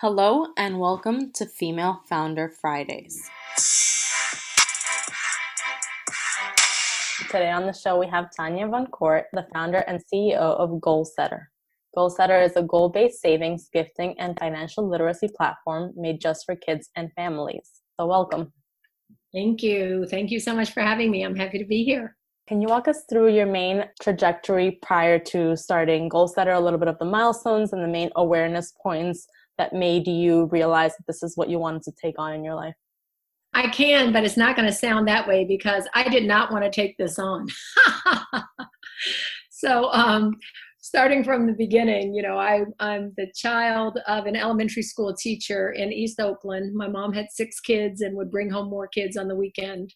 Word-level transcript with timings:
Hello 0.00 0.46
and 0.56 0.78
welcome 0.78 1.32
to 1.32 1.44
Female 1.44 2.04
Founder 2.08 2.48
Fridays. 2.48 3.20
Today 7.28 7.50
on 7.50 7.66
the 7.66 7.72
show, 7.72 7.98
we 7.98 8.06
have 8.06 8.30
Tanya 8.30 8.68
Van 8.68 8.86
Court, 8.86 9.24
the 9.32 9.48
founder 9.52 9.78
and 9.88 10.00
CEO 10.00 10.36
of 10.36 10.70
Goalsetter. 10.80 11.46
Goalsetter 11.96 12.46
is 12.46 12.54
a 12.54 12.62
goal 12.62 12.90
based 12.90 13.20
savings, 13.20 13.68
gifting, 13.72 14.14
and 14.20 14.38
financial 14.38 14.88
literacy 14.88 15.30
platform 15.36 15.92
made 15.96 16.20
just 16.20 16.46
for 16.46 16.54
kids 16.54 16.90
and 16.94 17.12
families. 17.14 17.68
So, 17.98 18.06
welcome. 18.06 18.52
Thank 19.34 19.64
you. 19.64 20.06
Thank 20.08 20.30
you 20.30 20.38
so 20.38 20.54
much 20.54 20.70
for 20.70 20.80
having 20.80 21.10
me. 21.10 21.24
I'm 21.24 21.34
happy 21.34 21.58
to 21.58 21.66
be 21.66 21.82
here. 21.82 22.16
Can 22.46 22.62
you 22.62 22.68
walk 22.68 22.86
us 22.86 23.02
through 23.10 23.34
your 23.34 23.46
main 23.46 23.84
trajectory 24.00 24.78
prior 24.80 25.18
to 25.18 25.56
starting 25.56 26.08
Goalsetter, 26.08 26.56
a 26.56 26.60
little 26.60 26.78
bit 26.78 26.86
of 26.86 27.00
the 27.00 27.04
milestones 27.04 27.72
and 27.72 27.82
the 27.82 27.88
main 27.88 28.10
awareness 28.14 28.72
points 28.80 29.26
that 29.58 29.72
made 29.72 30.06
you 30.06 30.46
realize 30.46 30.96
that 30.96 31.06
this 31.06 31.22
is 31.22 31.36
what 31.36 31.50
you 31.50 31.58
wanted 31.58 31.82
to 31.82 31.92
take 31.92 32.18
on 32.18 32.32
in 32.32 32.44
your 32.44 32.54
life? 32.54 32.74
I 33.54 33.68
can, 33.68 34.12
but 34.12 34.24
it's 34.24 34.36
not 34.36 34.56
going 34.56 34.68
to 34.68 34.74
sound 34.74 35.08
that 35.08 35.26
way 35.26 35.44
because 35.44 35.88
I 35.94 36.08
did 36.08 36.24
not 36.24 36.52
want 36.52 36.64
to 36.64 36.70
take 36.70 36.96
this 36.96 37.18
on. 37.18 37.46
so, 39.50 39.90
um, 39.92 40.36
starting 40.80 41.24
from 41.24 41.46
the 41.46 41.54
beginning, 41.54 42.14
you 42.14 42.22
know, 42.22 42.38
I, 42.38 42.62
I'm 42.78 43.12
the 43.16 43.26
child 43.34 43.98
of 44.06 44.26
an 44.26 44.36
elementary 44.36 44.82
school 44.82 45.14
teacher 45.14 45.72
in 45.72 45.92
East 45.92 46.20
Oakland. 46.20 46.74
My 46.74 46.88
mom 46.88 47.12
had 47.12 47.26
six 47.30 47.60
kids 47.60 48.00
and 48.00 48.16
would 48.16 48.30
bring 48.30 48.50
home 48.50 48.70
more 48.70 48.86
kids 48.86 49.16
on 49.16 49.28
the 49.28 49.36
weekend. 49.36 49.94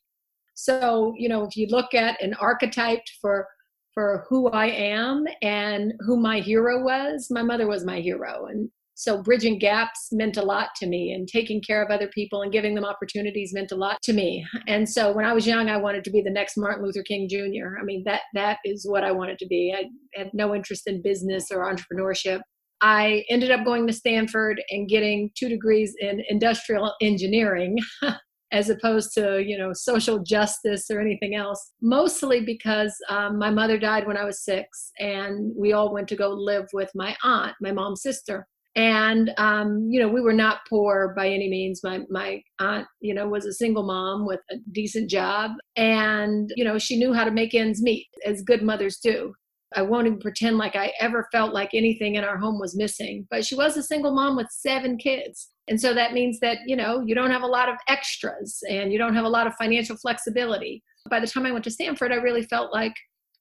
So, 0.55 1.15
you 1.17 1.29
know, 1.29 1.45
if 1.45 1.57
you 1.57 1.67
look 1.69 1.95
at 1.95 2.23
an 2.23 2.35
archetype 2.35 3.03
for 3.21 3.47
for 3.95 4.25
who 4.29 4.49
I 4.49 4.67
am 4.67 5.27
and 5.43 5.93
who 6.01 6.17
my 6.17 6.41
hero 6.41 6.83
was, 6.83 7.29
my 7.31 7.43
mother 7.43 7.67
was 7.67 7.85
my 7.85 8.01
hero. 8.01 8.47
And 8.47 8.71
so 8.95 9.23
bridging 9.23 9.59
gaps 9.59 10.09
meant 10.13 10.37
a 10.37 10.43
lot 10.43 10.69
to 10.77 10.87
me 10.87 11.13
and 11.13 11.27
taking 11.27 11.61
care 11.61 11.83
of 11.83 11.91
other 11.91 12.09
people 12.09 12.43
and 12.43 12.53
giving 12.53 12.75
them 12.75 12.85
opportunities 12.85 13.55
meant 13.55 13.73
a 13.73 13.77
lot 13.77 14.01
to 14.03 14.13
me. 14.13 14.45
And 14.69 14.89
so 14.89 15.13
when 15.13 15.25
I 15.25 15.33
was 15.33 15.47
young, 15.47 15.69
I 15.69 15.77
wanted 15.77 16.05
to 16.05 16.11
be 16.11 16.23
the 16.23 16.31
next 16.31 16.57
Martin 16.57 16.85
Luther 16.85 17.03
King 17.03 17.29
Jr. 17.29 17.79
I 17.81 17.85
mean, 17.85 18.03
that 18.05 18.23
that 18.35 18.59
is 18.65 18.87
what 18.89 19.05
I 19.05 19.13
wanted 19.13 19.39
to 19.39 19.47
be. 19.47 19.75
I 19.77 19.85
had 20.19 20.31
no 20.35 20.55
interest 20.55 20.83
in 20.87 21.03
business 21.03 21.47
or 21.51 21.65
entrepreneurship. 21.65 22.41
I 22.81 23.25
ended 23.31 23.51
up 23.51 23.65
going 23.65 23.87
to 23.87 23.93
Stanford 23.93 24.61
and 24.71 24.89
getting 24.89 25.31
two 25.37 25.49
degrees 25.49 25.95
in 26.01 26.23
industrial 26.29 26.95
engineering. 27.01 27.79
as 28.53 28.69
opposed 28.69 29.13
to 29.15 29.43
you 29.43 29.57
know 29.57 29.73
social 29.73 30.19
justice 30.19 30.91
or 30.91 31.01
anything 31.01 31.35
else 31.35 31.73
mostly 31.81 32.45
because 32.45 32.95
um, 33.09 33.39
my 33.39 33.51
mother 33.51 33.79
died 33.79 34.07
when 34.07 34.17
i 34.17 34.25
was 34.25 34.45
six 34.45 34.93
and 34.99 35.53
we 35.57 35.73
all 35.73 35.93
went 35.93 36.07
to 36.07 36.17
go 36.17 36.29
live 36.29 36.67
with 36.73 36.91
my 36.95 37.17
aunt 37.25 37.55
my 37.61 37.73
mom's 37.73 38.03
sister 38.03 38.47
and 38.75 39.33
um, 39.37 39.87
you 39.91 40.01
know 40.01 40.09
we 40.09 40.21
were 40.21 40.33
not 40.33 40.61
poor 40.69 41.13
by 41.17 41.29
any 41.29 41.49
means. 41.49 41.83
My 41.83 42.01
my 42.09 42.43
aunt 42.59 42.87
you 43.01 43.15
know 43.15 43.29
was 43.29 43.45
a 43.45 43.53
single 43.53 43.83
mom 43.83 44.27
with 44.27 44.41
a 44.51 44.57
decent 44.73 45.11
job 45.11 45.53
and 45.77 46.51
you 46.57 46.65
know 46.65 46.79
she 46.79 46.97
knew 46.97 47.13
how 47.13 47.25
to 47.25 47.31
make 47.31 47.55
ends 47.55 47.83
meet 47.83 48.07
as 48.27 48.43
good 48.43 48.63
mothers 48.63 48.99
do. 48.99 49.35
I 49.75 49.83
won't 49.83 50.07
even 50.07 50.19
pretend 50.19 50.59
like 50.59 50.77
i 50.77 50.93
ever 51.01 51.29
felt 51.33 51.55
like 51.55 51.71
anything 51.73 52.17
in 52.17 52.25
our 52.25 52.37
home 52.37 52.61
was 52.61 52.77
missing 52.77 53.27
but 53.31 53.43
she 53.43 53.55
was 53.55 53.75
a 53.79 53.83
single 53.83 54.15
mom 54.15 54.37
with 54.37 54.49
seven 54.51 54.99
kids. 54.99 55.49
And 55.69 55.81
so 55.81 55.95
that 55.95 56.13
means 56.13 56.41
that 56.41 56.59
you 56.67 56.77
know 56.77 57.03
you 57.07 57.15
don't 57.15 57.31
have 57.31 57.43
a 57.43 57.47
lot 57.47 57.69
of 57.69 57.77
extras 57.89 58.59
and 58.69 58.93
you 58.93 58.99
don't 58.99 59.15
have 59.15 59.25
a 59.25 59.31
lot 59.31 59.47
of 59.47 59.55
financial 59.55 59.97
flexibility. 59.97 60.83
By 61.09 61.21
the 61.21 61.27
time 61.27 61.47
i 61.47 61.53
went 61.53 61.65
to 61.65 61.71
stanford 61.71 62.13
i 62.13 62.17
really 62.17 62.45
felt 62.45 62.73
like 62.73 62.95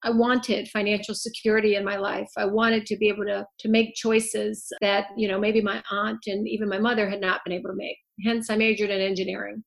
I 0.03 0.09
wanted 0.09 0.67
financial 0.69 1.13
security 1.13 1.75
in 1.75 1.85
my 1.85 1.97
life. 1.97 2.29
I 2.37 2.45
wanted 2.45 2.85
to 2.87 2.97
be 2.97 3.07
able 3.09 3.25
to 3.25 3.45
to 3.59 3.69
make 3.69 3.95
choices 3.95 4.67
that, 4.81 5.07
you 5.15 5.27
know, 5.27 5.39
maybe 5.39 5.61
my 5.61 5.83
aunt 5.91 6.19
and 6.27 6.47
even 6.47 6.69
my 6.69 6.79
mother 6.79 7.09
had 7.09 7.21
not 7.21 7.41
been 7.45 7.53
able 7.53 7.69
to 7.69 7.75
make. 7.75 7.97
Hence 8.23 8.49
I 8.49 8.55
majored 8.55 8.89
in 8.89 9.01
engineering. 9.01 9.63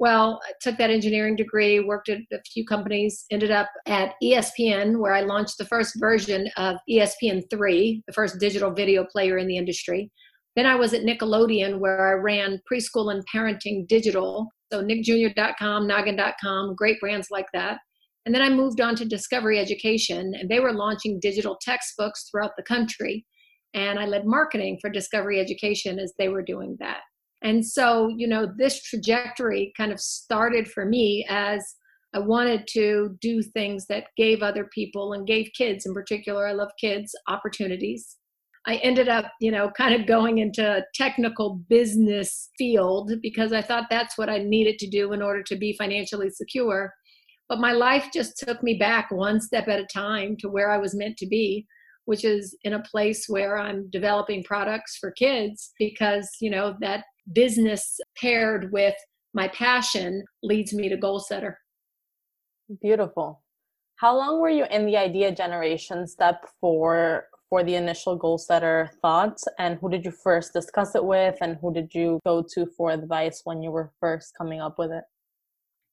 Well, 0.00 0.40
I 0.48 0.52
took 0.60 0.78
that 0.78 0.90
engineering 0.90 1.34
degree, 1.34 1.80
worked 1.80 2.08
at 2.08 2.18
a 2.32 2.38
few 2.52 2.64
companies, 2.64 3.24
ended 3.32 3.50
up 3.50 3.68
at 3.86 4.14
ESPN, 4.22 5.00
where 5.00 5.12
I 5.12 5.22
launched 5.22 5.58
the 5.58 5.64
first 5.64 5.98
version 5.98 6.48
of 6.56 6.76
ESPN3, 6.88 8.02
the 8.06 8.12
first 8.12 8.38
digital 8.38 8.72
video 8.72 9.04
player 9.04 9.38
in 9.38 9.48
the 9.48 9.56
industry. 9.56 10.10
Then 10.54 10.66
I 10.66 10.76
was 10.76 10.94
at 10.94 11.02
Nickelodeon, 11.02 11.78
where 11.78 12.08
I 12.08 12.20
ran 12.20 12.60
preschool 12.70 13.12
and 13.12 13.24
parenting 13.34 13.88
digital. 13.88 14.46
So 14.72 14.84
nickjr.com, 14.84 15.86
noggin.com, 15.88 16.74
great 16.76 17.00
brands 17.00 17.28
like 17.30 17.46
that. 17.52 17.78
And 18.28 18.34
then 18.34 18.42
I 18.42 18.50
moved 18.50 18.82
on 18.82 18.94
to 18.96 19.06
Discovery 19.06 19.58
Education, 19.58 20.34
and 20.38 20.50
they 20.50 20.60
were 20.60 20.74
launching 20.74 21.18
digital 21.18 21.56
textbooks 21.62 22.28
throughout 22.28 22.50
the 22.58 22.62
country. 22.62 23.24
And 23.72 23.98
I 23.98 24.04
led 24.04 24.26
marketing 24.26 24.76
for 24.82 24.90
Discovery 24.90 25.40
Education 25.40 25.98
as 25.98 26.12
they 26.18 26.28
were 26.28 26.42
doing 26.42 26.76
that. 26.78 26.98
And 27.40 27.66
so, 27.66 28.08
you 28.14 28.28
know, 28.28 28.46
this 28.58 28.82
trajectory 28.82 29.72
kind 29.78 29.92
of 29.92 29.98
started 29.98 30.70
for 30.70 30.84
me 30.84 31.24
as 31.30 31.64
I 32.14 32.18
wanted 32.18 32.66
to 32.72 33.16
do 33.22 33.40
things 33.40 33.86
that 33.86 34.08
gave 34.18 34.42
other 34.42 34.68
people 34.74 35.14
and 35.14 35.26
gave 35.26 35.48
kids 35.56 35.86
in 35.86 35.94
particular, 35.94 36.46
I 36.46 36.52
love 36.52 36.72
kids, 36.78 37.14
opportunities. 37.28 38.18
I 38.66 38.74
ended 38.82 39.08
up, 39.08 39.32
you 39.40 39.50
know, 39.50 39.70
kind 39.70 39.98
of 39.98 40.06
going 40.06 40.36
into 40.36 40.70
a 40.70 40.84
technical 40.94 41.62
business 41.70 42.50
field 42.58 43.10
because 43.22 43.54
I 43.54 43.62
thought 43.62 43.86
that's 43.88 44.18
what 44.18 44.28
I 44.28 44.36
needed 44.36 44.78
to 44.80 44.86
do 44.86 45.14
in 45.14 45.22
order 45.22 45.42
to 45.44 45.56
be 45.56 45.74
financially 45.78 46.28
secure. 46.28 46.92
But 47.48 47.60
my 47.60 47.72
life 47.72 48.08
just 48.12 48.36
took 48.38 48.62
me 48.62 48.74
back 48.74 49.10
one 49.10 49.40
step 49.40 49.68
at 49.68 49.80
a 49.80 49.86
time 49.86 50.36
to 50.40 50.48
where 50.48 50.70
I 50.70 50.78
was 50.78 50.94
meant 50.94 51.16
to 51.18 51.26
be, 51.26 51.66
which 52.04 52.24
is 52.24 52.56
in 52.62 52.74
a 52.74 52.82
place 52.82 53.26
where 53.28 53.58
I'm 53.58 53.88
developing 53.90 54.44
products 54.44 54.98
for 54.98 55.10
kids 55.12 55.72
because, 55.78 56.28
you 56.40 56.50
know, 56.50 56.76
that 56.80 57.04
business 57.32 57.98
paired 58.16 58.70
with 58.72 58.94
my 59.34 59.48
passion 59.48 60.24
leads 60.42 60.74
me 60.74 60.88
to 60.88 60.96
Goalsetter. 60.96 61.54
Beautiful. 62.82 63.42
How 63.96 64.16
long 64.16 64.40
were 64.40 64.50
you 64.50 64.64
in 64.70 64.86
the 64.86 64.96
idea 64.96 65.32
generation 65.32 66.06
step 66.06 66.46
for 66.60 67.24
for 67.48 67.64
the 67.64 67.74
initial 67.74 68.18
Goalsetter 68.18 68.90
thoughts 69.00 69.44
and 69.58 69.78
who 69.80 69.88
did 69.88 70.04
you 70.04 70.10
first 70.10 70.52
discuss 70.52 70.94
it 70.94 71.04
with 71.04 71.36
and 71.40 71.56
who 71.62 71.72
did 71.72 71.94
you 71.94 72.20
go 72.26 72.44
to 72.54 72.66
for 72.76 72.90
advice 72.90 73.40
when 73.44 73.62
you 73.62 73.70
were 73.70 73.90
first 74.00 74.34
coming 74.36 74.60
up 74.60 74.78
with 74.78 74.90
it? 74.92 75.04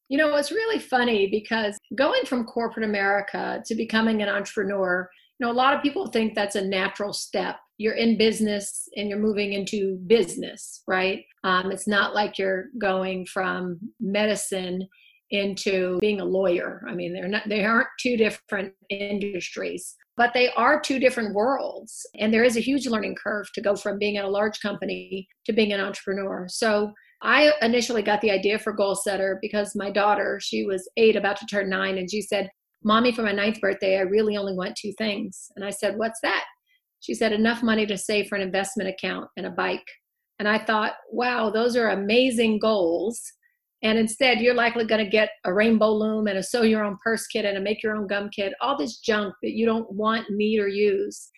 You 0.09 0.17
know, 0.17 0.35
it's 0.35 0.51
really 0.51 0.79
funny 0.79 1.27
because 1.27 1.77
going 1.95 2.25
from 2.25 2.45
corporate 2.45 2.85
America 2.85 3.61
to 3.65 3.75
becoming 3.75 4.21
an 4.21 4.29
entrepreneur, 4.29 5.09
you 5.39 5.45
know, 5.45 5.51
a 5.51 5.53
lot 5.53 5.73
of 5.73 5.81
people 5.81 6.07
think 6.07 6.35
that's 6.35 6.55
a 6.55 6.65
natural 6.65 7.11
step. 7.11 7.57
You're 7.77 7.95
in 7.95 8.17
business 8.17 8.87
and 8.95 9.09
you're 9.09 9.19
moving 9.19 9.53
into 9.53 9.97
business, 10.07 10.83
right? 10.87 11.25
Um, 11.43 11.71
it's 11.71 11.87
not 11.87 12.13
like 12.13 12.37
you're 12.37 12.65
going 12.79 13.25
from 13.25 13.79
medicine 13.99 14.87
into 15.31 15.97
being 15.99 16.21
a 16.21 16.25
lawyer. 16.25 16.83
I 16.87 16.93
mean, 16.93 17.13
they're 17.13 17.27
not 17.27 17.49
they 17.49 17.65
aren't 17.65 17.87
two 17.99 18.15
different 18.15 18.73
industries, 18.89 19.95
but 20.15 20.33
they 20.33 20.51
are 20.53 20.79
two 20.79 20.99
different 20.99 21.33
worlds. 21.33 22.05
And 22.19 22.33
there 22.33 22.43
is 22.43 22.57
a 22.57 22.61
huge 22.61 22.85
learning 22.87 23.15
curve 23.21 23.51
to 23.53 23.61
go 23.61 23.75
from 23.75 23.97
being 23.97 24.17
at 24.17 24.25
a 24.25 24.29
large 24.29 24.59
company 24.61 25.27
to 25.45 25.53
being 25.53 25.73
an 25.73 25.81
entrepreneur. 25.81 26.45
So 26.47 26.93
I 27.25 27.51
initially 27.63 28.03
got 28.03 28.21
the 28.21 28.29
idea 28.29 28.59
for 28.59 28.75
Goalsetter 28.75 29.37
because 29.41 29.75
my 29.75 29.89
daughter, 29.89 30.39
she 30.39 30.63
was 30.63 30.87
eight, 30.95 31.15
about 31.15 31.37
to 31.37 31.45
turn 31.47 31.69
nine, 31.69 31.97
and 31.97 32.09
she 32.09 32.21
said, 32.21 32.49
Mommy, 32.83 33.11
for 33.11 33.23
my 33.23 33.31
ninth 33.31 33.59
birthday, 33.59 33.97
I 33.97 34.01
really 34.01 34.37
only 34.37 34.53
want 34.53 34.75
two 34.75 34.93
things. 34.99 35.47
And 35.55 35.65
I 35.65 35.71
said, 35.71 35.97
What's 35.97 36.19
that? 36.21 36.43
She 36.99 37.15
said, 37.15 37.33
Enough 37.33 37.63
money 37.63 37.87
to 37.87 37.97
save 37.97 38.27
for 38.27 38.35
an 38.35 38.43
investment 38.43 38.89
account 38.89 39.27
and 39.37 39.47
a 39.47 39.49
bike. 39.49 39.87
And 40.37 40.47
I 40.47 40.63
thought, 40.63 40.93
wow, 41.11 41.49
those 41.49 41.75
are 41.75 41.89
amazing 41.89 42.59
goals. 42.59 43.21
And 43.81 43.97
instead, 43.97 44.39
you're 44.39 44.53
likely 44.53 44.85
going 44.85 45.03
to 45.03 45.09
get 45.09 45.29
a 45.45 45.53
rainbow 45.53 45.93
loom 45.93 46.27
and 46.27 46.37
a 46.37 46.43
sew 46.43 46.63
your 46.63 46.83
own 46.83 46.97
purse 47.03 47.25
kit 47.27 47.45
and 47.45 47.57
a 47.57 47.61
make 47.61 47.81
your 47.81 47.95
own 47.95 48.07
gum 48.07 48.29
kit, 48.35 48.53
all 48.61 48.77
this 48.77 48.99
junk 48.99 49.33
that 49.41 49.53
you 49.53 49.65
don't 49.65 49.91
want, 49.91 50.25
need, 50.29 50.59
or 50.59 50.67
use. 50.67 51.29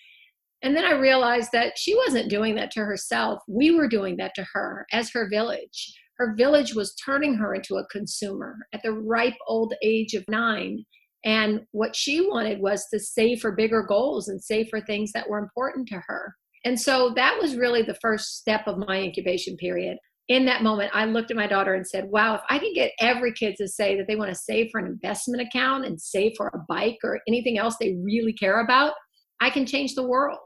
And 0.68 0.76
then 0.76 0.84
I 0.84 1.00
realized 1.00 1.54
that 1.54 1.78
she 1.78 1.96
wasn't 1.96 2.30
doing 2.30 2.56
that 2.56 2.72
to 2.72 2.82
herself. 2.82 3.42
We 3.48 3.72
were 3.72 3.88
doing 3.88 4.18
that 4.18 4.36
to 4.36 4.46
her 4.52 4.86
as 4.92 5.10
her 5.12 5.30
village. 5.30 5.98
Her 6.18 6.36
village 6.36 6.76
was 6.76 6.94
turning 6.96 7.36
her 7.36 7.56
into 7.56 7.78
a 7.78 7.88
consumer 7.88 8.58
at 8.74 8.84
the 8.84 8.92
ripe 8.92 9.38
old 9.48 9.74
age 9.82 10.14
of 10.14 10.26
nine. 10.28 10.84
And 11.24 11.62
what 11.72 11.96
she 11.96 12.20
wanted 12.20 12.60
was 12.60 12.86
to 12.92 13.00
save 13.00 13.40
for 13.40 13.54
bigger 13.54 13.82
goals 13.82 14.28
and 14.28 14.44
save 14.44 14.68
for 14.68 14.82
things 14.82 15.14
that 15.14 15.30
were 15.30 15.40
important 15.40 15.88
to 15.88 16.02
her. 16.06 16.36
And 16.66 16.78
so 16.78 17.14
that 17.16 17.40
was 17.42 17.56
really 17.56 17.84
the 17.84 17.98
first 18.02 18.36
step 18.38 18.68
of 18.68 18.78
my 18.78 19.00
incubation 19.00 19.56
period. 19.56 19.98
In 20.28 20.46
that 20.48 20.64
moment, 20.64 20.92
I 20.94 21.06
looked 21.06 21.32
at 21.32 21.38
my 21.38 21.48
daughter 21.48 21.76
and 21.76 21.88
said, 21.88 22.10
Wow, 22.10 22.36
if 22.36 22.42
I 22.50 22.60
can 22.60 22.74
get 22.74 22.92
every 23.00 23.32
kid 23.32 23.56
to 23.60 23.70
say 23.70 23.96
that 23.96 24.06
they 24.10 24.18
want 24.18 24.32
to 24.32 24.36
save 24.36 24.68
for 24.70 24.82
an 24.82 24.88
investment 24.88 25.48
account 25.48 25.86
and 25.86 26.02
save 26.02 26.34
for 26.36 26.48
a 26.48 26.66
bike 26.68 26.98
or 27.06 27.22
anything 27.26 27.58
else 27.58 27.78
they 27.80 27.96
really 28.04 28.34
care 28.34 28.60
about, 28.60 28.96
I 29.40 29.50
can 29.50 29.66
change 29.66 29.96
the 29.96 30.06
world. 30.06 30.40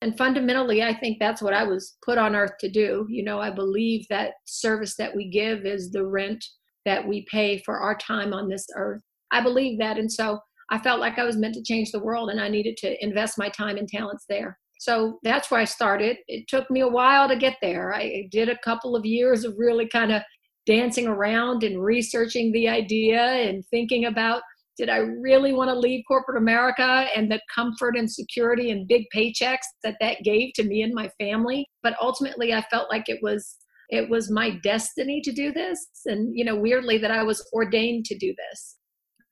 And 0.00 0.16
fundamentally, 0.16 0.82
I 0.82 0.94
think 0.94 1.18
that's 1.18 1.42
what 1.42 1.54
I 1.54 1.64
was 1.64 1.96
put 2.04 2.18
on 2.18 2.36
earth 2.36 2.52
to 2.60 2.70
do. 2.70 3.06
You 3.08 3.24
know, 3.24 3.40
I 3.40 3.50
believe 3.50 4.06
that 4.10 4.34
service 4.44 4.94
that 4.96 5.14
we 5.14 5.28
give 5.28 5.66
is 5.66 5.90
the 5.90 6.06
rent 6.06 6.44
that 6.84 7.06
we 7.06 7.26
pay 7.30 7.58
for 7.64 7.78
our 7.78 7.96
time 7.96 8.32
on 8.32 8.48
this 8.48 8.66
earth. 8.76 9.02
I 9.32 9.42
believe 9.42 9.78
that. 9.80 9.98
And 9.98 10.10
so 10.10 10.38
I 10.70 10.78
felt 10.78 11.00
like 11.00 11.18
I 11.18 11.24
was 11.24 11.36
meant 11.36 11.54
to 11.54 11.62
change 11.62 11.90
the 11.90 12.02
world 12.02 12.30
and 12.30 12.40
I 12.40 12.48
needed 12.48 12.76
to 12.78 13.04
invest 13.04 13.38
my 13.38 13.48
time 13.48 13.76
and 13.76 13.88
talents 13.88 14.24
there. 14.28 14.58
So 14.80 15.18
that's 15.24 15.50
where 15.50 15.60
I 15.60 15.64
started. 15.64 16.18
It 16.28 16.46
took 16.46 16.70
me 16.70 16.80
a 16.80 16.88
while 16.88 17.28
to 17.28 17.36
get 17.36 17.56
there. 17.60 17.92
I 17.92 18.28
did 18.30 18.48
a 18.48 18.58
couple 18.58 18.94
of 18.94 19.04
years 19.04 19.44
of 19.44 19.54
really 19.58 19.88
kind 19.88 20.12
of 20.12 20.22
dancing 20.66 21.08
around 21.08 21.64
and 21.64 21.82
researching 21.82 22.52
the 22.52 22.68
idea 22.68 23.20
and 23.20 23.64
thinking 23.70 24.04
about 24.04 24.42
did 24.78 24.88
I 24.88 24.98
really 24.98 25.52
want 25.52 25.68
to 25.70 25.78
leave 25.78 26.04
corporate 26.06 26.38
America 26.38 27.06
and 27.14 27.30
the 27.30 27.40
comfort 27.52 27.96
and 27.96 28.10
security 28.10 28.70
and 28.70 28.86
big 28.86 29.04
paychecks 29.14 29.66
that 29.82 29.96
that 30.00 30.22
gave 30.22 30.52
to 30.54 30.62
me 30.62 30.82
and 30.82 30.94
my 30.94 31.10
family? 31.18 31.66
But 31.82 31.96
ultimately, 32.00 32.54
I 32.54 32.62
felt 32.70 32.88
like 32.88 33.08
it 33.08 33.18
was 33.20 33.56
it 33.90 34.08
was 34.08 34.30
my 34.30 34.50
destiny 34.62 35.20
to 35.22 35.32
do 35.32 35.52
this, 35.52 35.86
and 36.06 36.36
you 36.36 36.44
know, 36.44 36.56
weirdly, 36.56 36.98
that 36.98 37.10
I 37.10 37.24
was 37.24 37.46
ordained 37.52 38.04
to 38.06 38.16
do 38.16 38.34
this. 38.36 38.76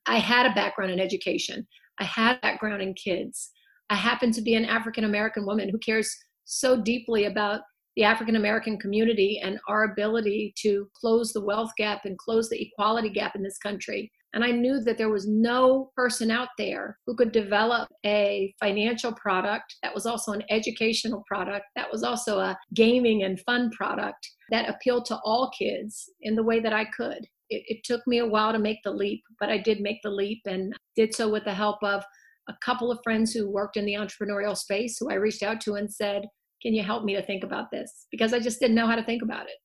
I 0.05 0.17
had 0.17 0.45
a 0.45 0.53
background 0.53 0.91
in 0.91 0.99
education. 0.99 1.65
I 1.99 2.03
had 2.03 2.37
a 2.37 2.39
background 2.41 2.81
in 2.81 2.93
kids. 2.93 3.49
I 3.89 3.95
happen 3.95 4.31
to 4.33 4.41
be 4.41 4.55
an 4.55 4.65
African 4.65 5.05
American 5.05 5.45
woman 5.45 5.69
who 5.69 5.79
cares 5.79 6.13
so 6.43 6.81
deeply 6.81 7.25
about 7.25 7.61
the 7.95 8.03
African 8.03 8.35
American 8.35 8.77
community 8.77 9.41
and 9.43 9.59
our 9.67 9.85
ability 9.85 10.53
to 10.61 10.87
close 10.99 11.33
the 11.33 11.43
wealth 11.43 11.71
gap 11.77 12.01
and 12.05 12.17
close 12.17 12.49
the 12.49 12.61
equality 12.61 13.09
gap 13.09 13.35
in 13.35 13.41
this 13.41 13.57
country. 13.57 14.11
And 14.37 14.45
I 14.45 14.51
knew 14.51 14.79
that 14.81 14.99
there 14.99 15.09
was 15.09 15.27
no 15.27 15.89
person 15.95 16.29
out 16.29 16.49
there 16.59 16.99
who 17.07 17.15
could 17.15 17.31
develop 17.31 17.89
a 18.05 18.53
financial 18.59 19.11
product 19.13 19.77
that 19.81 19.95
was 19.95 20.05
also 20.05 20.31
an 20.31 20.43
educational 20.51 21.23
product, 21.27 21.65
that 21.75 21.91
was 21.91 22.03
also 22.03 22.37
a 22.37 22.55
gaming 22.75 23.23
and 23.23 23.39
fun 23.39 23.71
product 23.71 24.29
that 24.51 24.69
appealed 24.69 25.05
to 25.05 25.19
all 25.25 25.49
kids 25.57 26.11
in 26.21 26.35
the 26.35 26.43
way 26.43 26.59
that 26.59 26.71
I 26.71 26.85
could. 26.85 27.25
It, 27.49 27.63
it 27.65 27.83
took 27.83 28.05
me 28.05 28.19
a 28.19 28.27
while 28.27 28.51
to 28.51 28.59
make 28.59 28.77
the 28.83 28.91
leap, 28.91 29.23
but 29.39 29.49
I 29.49 29.57
did 29.57 29.81
make 29.81 30.03
the 30.03 30.11
leap 30.11 30.41
and 30.45 30.71
did 30.95 31.15
so 31.15 31.27
with 31.27 31.45
the 31.45 31.55
help 31.55 31.81
of 31.81 32.03
a 32.47 32.53
couple 32.63 32.91
of 32.91 32.99
friends 33.03 33.33
who 33.33 33.49
worked 33.49 33.75
in 33.75 33.87
the 33.87 33.95
entrepreneurial 33.95 34.55
space 34.55 34.99
who 34.99 35.09
I 35.09 35.15
reached 35.15 35.41
out 35.41 35.61
to 35.61 35.73
and 35.73 35.91
said, 35.91 36.27
Can 36.61 36.75
you 36.75 36.83
help 36.83 37.03
me 37.03 37.15
to 37.15 37.25
think 37.25 37.43
about 37.43 37.71
this? 37.71 38.05
Because 38.11 38.35
I 38.35 38.39
just 38.39 38.59
didn't 38.59 38.75
know 38.75 38.85
how 38.85 38.97
to 38.97 39.03
think 39.03 39.23
about 39.23 39.47
it. 39.47 39.55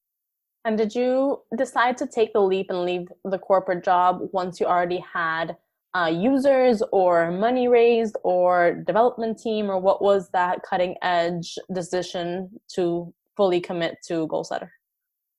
And 0.65 0.79
did 0.79 0.95
you 0.95 1.43
decide 1.57 1.97
to 1.99 2.07
take 2.07 2.33
the 2.33 2.41
leap 2.41 2.67
and 2.71 2.85
leave 2.85 3.09
the 3.25 3.39
corporate 3.39 3.85
job 3.85 4.21
once 4.33 4.61
you 4.61 4.67
already 4.67 5.05
had 5.13 5.57
uh, 5.95 6.11
users 6.13 6.83
or 6.93 7.31
money 7.31 7.69
raised 7.69 8.17
or 8.23 8.83
development 8.87 9.39
team, 9.39 9.71
or 9.71 9.79
what 9.79 10.01
was 10.01 10.31
that 10.31 10.63
cutting 10.63 10.97
edge 11.03 11.59
decision 11.75 12.49
to 12.75 13.13
fully 13.37 13.61
commit 13.61 13.97
to 14.07 14.27
Goalsetter? 14.29 14.69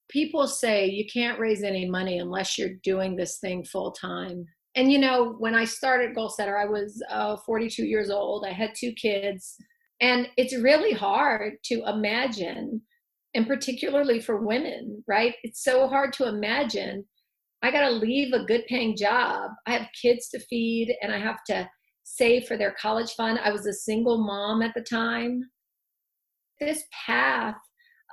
People 0.10 0.48
say 0.48 0.88
you 0.88 1.06
can't 1.12 1.40
raise 1.40 1.64
any 1.64 1.90
money 1.90 2.20
unless 2.20 2.58
you're 2.58 2.76
doing 2.84 3.16
this 3.16 3.40
thing 3.40 3.64
full 3.64 3.92
time 3.92 4.46
and 4.76 4.92
you 4.92 4.98
know 4.98 5.36
when 5.40 5.56
i 5.56 5.66
started 5.66 6.16
Goalsetter 6.16 6.60
i 6.60 6.66
was 6.66 7.02
uh, 7.10 7.38
42 7.46 7.86
years 7.86 8.10
old. 8.10 8.46
I 8.46 8.52
had 8.52 8.72
two 8.76 8.92
kids. 8.94 9.56
And 10.02 10.28
it's 10.38 10.56
really 10.56 10.92
hard 10.92 11.54
to 11.66 11.84
imagine 11.88 12.82
and 13.36 13.48
particularly 13.48 14.20
for 14.20 14.38
women 14.38 15.04
right? 15.08 15.36
It's 15.44 15.64
so 15.64 15.88
hard 15.88 16.14
to 16.14 16.28
imagine. 16.28 17.06
I 17.62 17.72
got 17.72 17.88
to 17.88 17.96
leave 17.96 18.34
a 18.34 18.46
good 18.46 18.66
paying 18.68 18.96
job. 18.98 19.52
I 19.66 19.72
have 19.72 19.88
kids 20.00 20.30
to 20.30 20.40
feed 20.40 20.96
and 21.02 21.14
i 21.14 21.18
have 21.18 21.44
to 21.48 21.70
save 22.04 22.46
for 22.46 22.58
their 22.58 22.76
college 22.80 23.14
fund. 23.14 23.40
I 23.42 23.52
was 23.52 23.66
a 23.66 23.74
single 23.74 24.18
mom 24.18 24.62
at 24.62 24.74
the 24.74 24.82
time. 24.82 25.50
This 26.60 26.84
path 27.06 27.56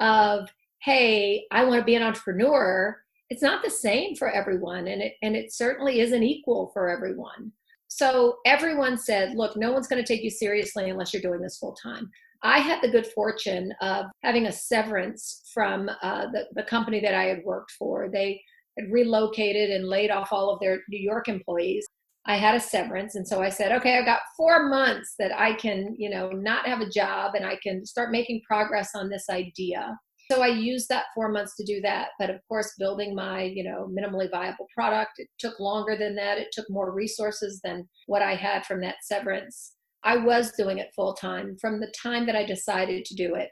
of 0.00 0.48
hey 0.82 1.44
i 1.52 1.62
want 1.62 1.78
to 1.78 1.84
be 1.84 1.94
an 1.94 2.02
entrepreneur 2.02 2.96
it's 3.28 3.42
not 3.42 3.62
the 3.62 3.70
same 3.70 4.16
for 4.16 4.28
everyone 4.28 4.88
and 4.88 5.00
it 5.02 5.14
and 5.22 5.36
it 5.36 5.52
certainly 5.52 6.00
isn't 6.00 6.22
equal 6.22 6.70
for 6.72 6.88
everyone. 6.88 7.52
So 7.88 8.38
everyone 8.44 8.98
said 8.98 9.34
look 9.36 9.56
no 9.56 9.72
one's 9.72 9.86
going 9.86 10.02
to 10.02 10.06
take 10.06 10.24
you 10.24 10.30
seriously 10.30 10.90
unless 10.90 11.12
you're 11.12 11.22
doing 11.22 11.40
this 11.40 11.58
full 11.58 11.74
time 11.74 12.10
i 12.42 12.58
had 12.58 12.80
the 12.82 12.90
good 12.90 13.06
fortune 13.06 13.72
of 13.80 14.06
having 14.22 14.46
a 14.46 14.52
severance 14.52 15.42
from 15.52 15.88
uh, 16.02 16.26
the, 16.32 16.46
the 16.54 16.62
company 16.62 17.00
that 17.00 17.14
i 17.14 17.24
had 17.24 17.44
worked 17.44 17.72
for. 17.72 18.08
They 18.12 18.40
had 18.78 18.90
relocated 18.90 19.70
and 19.70 19.88
laid 19.88 20.10
off 20.10 20.32
all 20.32 20.50
of 20.50 20.60
their 20.60 20.80
new 20.88 21.00
york 21.00 21.28
employees. 21.28 21.86
I 22.26 22.36
had 22.36 22.54
a 22.54 22.60
severance 22.60 23.14
and 23.14 23.26
so 23.26 23.42
i 23.42 23.48
said 23.48 23.72
okay 23.72 23.98
i've 23.98 24.06
got 24.06 24.20
four 24.36 24.68
months 24.68 25.14
that 25.18 25.32
i 25.38 25.54
can 25.54 25.94
you 25.98 26.10
know 26.10 26.30
not 26.30 26.66
have 26.66 26.80
a 26.80 26.90
job 26.90 27.34
and 27.34 27.46
i 27.46 27.58
can 27.62 27.84
start 27.84 28.12
making 28.12 28.42
progress 28.46 28.90
on 28.94 29.08
this 29.08 29.26
idea. 29.30 29.96
So 30.30 30.42
i 30.42 30.48
used 30.48 30.88
that 30.90 31.06
four 31.14 31.30
months 31.30 31.56
to 31.56 31.64
do 31.64 31.80
that 31.80 32.10
but 32.18 32.30
of 32.30 32.40
course 32.48 32.74
building 32.78 33.14
my 33.14 33.42
you 33.42 33.64
know 33.64 33.88
minimally 33.90 34.30
viable 34.30 34.68
product 34.74 35.12
it 35.18 35.28
took 35.38 35.58
longer 35.58 35.96
than 35.96 36.14
that. 36.16 36.38
It 36.38 36.48
took 36.52 36.66
more 36.70 36.92
resources 36.92 37.60
than 37.64 37.88
what 38.06 38.22
i 38.22 38.34
had 38.34 38.64
from 38.64 38.80
that 38.82 38.96
severance 39.02 39.72
i 40.04 40.16
was 40.16 40.52
doing 40.52 40.78
it 40.78 40.90
full 40.94 41.14
time 41.14 41.56
from 41.60 41.80
the 41.80 41.92
time 42.00 42.26
that 42.26 42.36
i 42.36 42.44
decided 42.44 43.04
to 43.04 43.14
do 43.14 43.34
it 43.34 43.48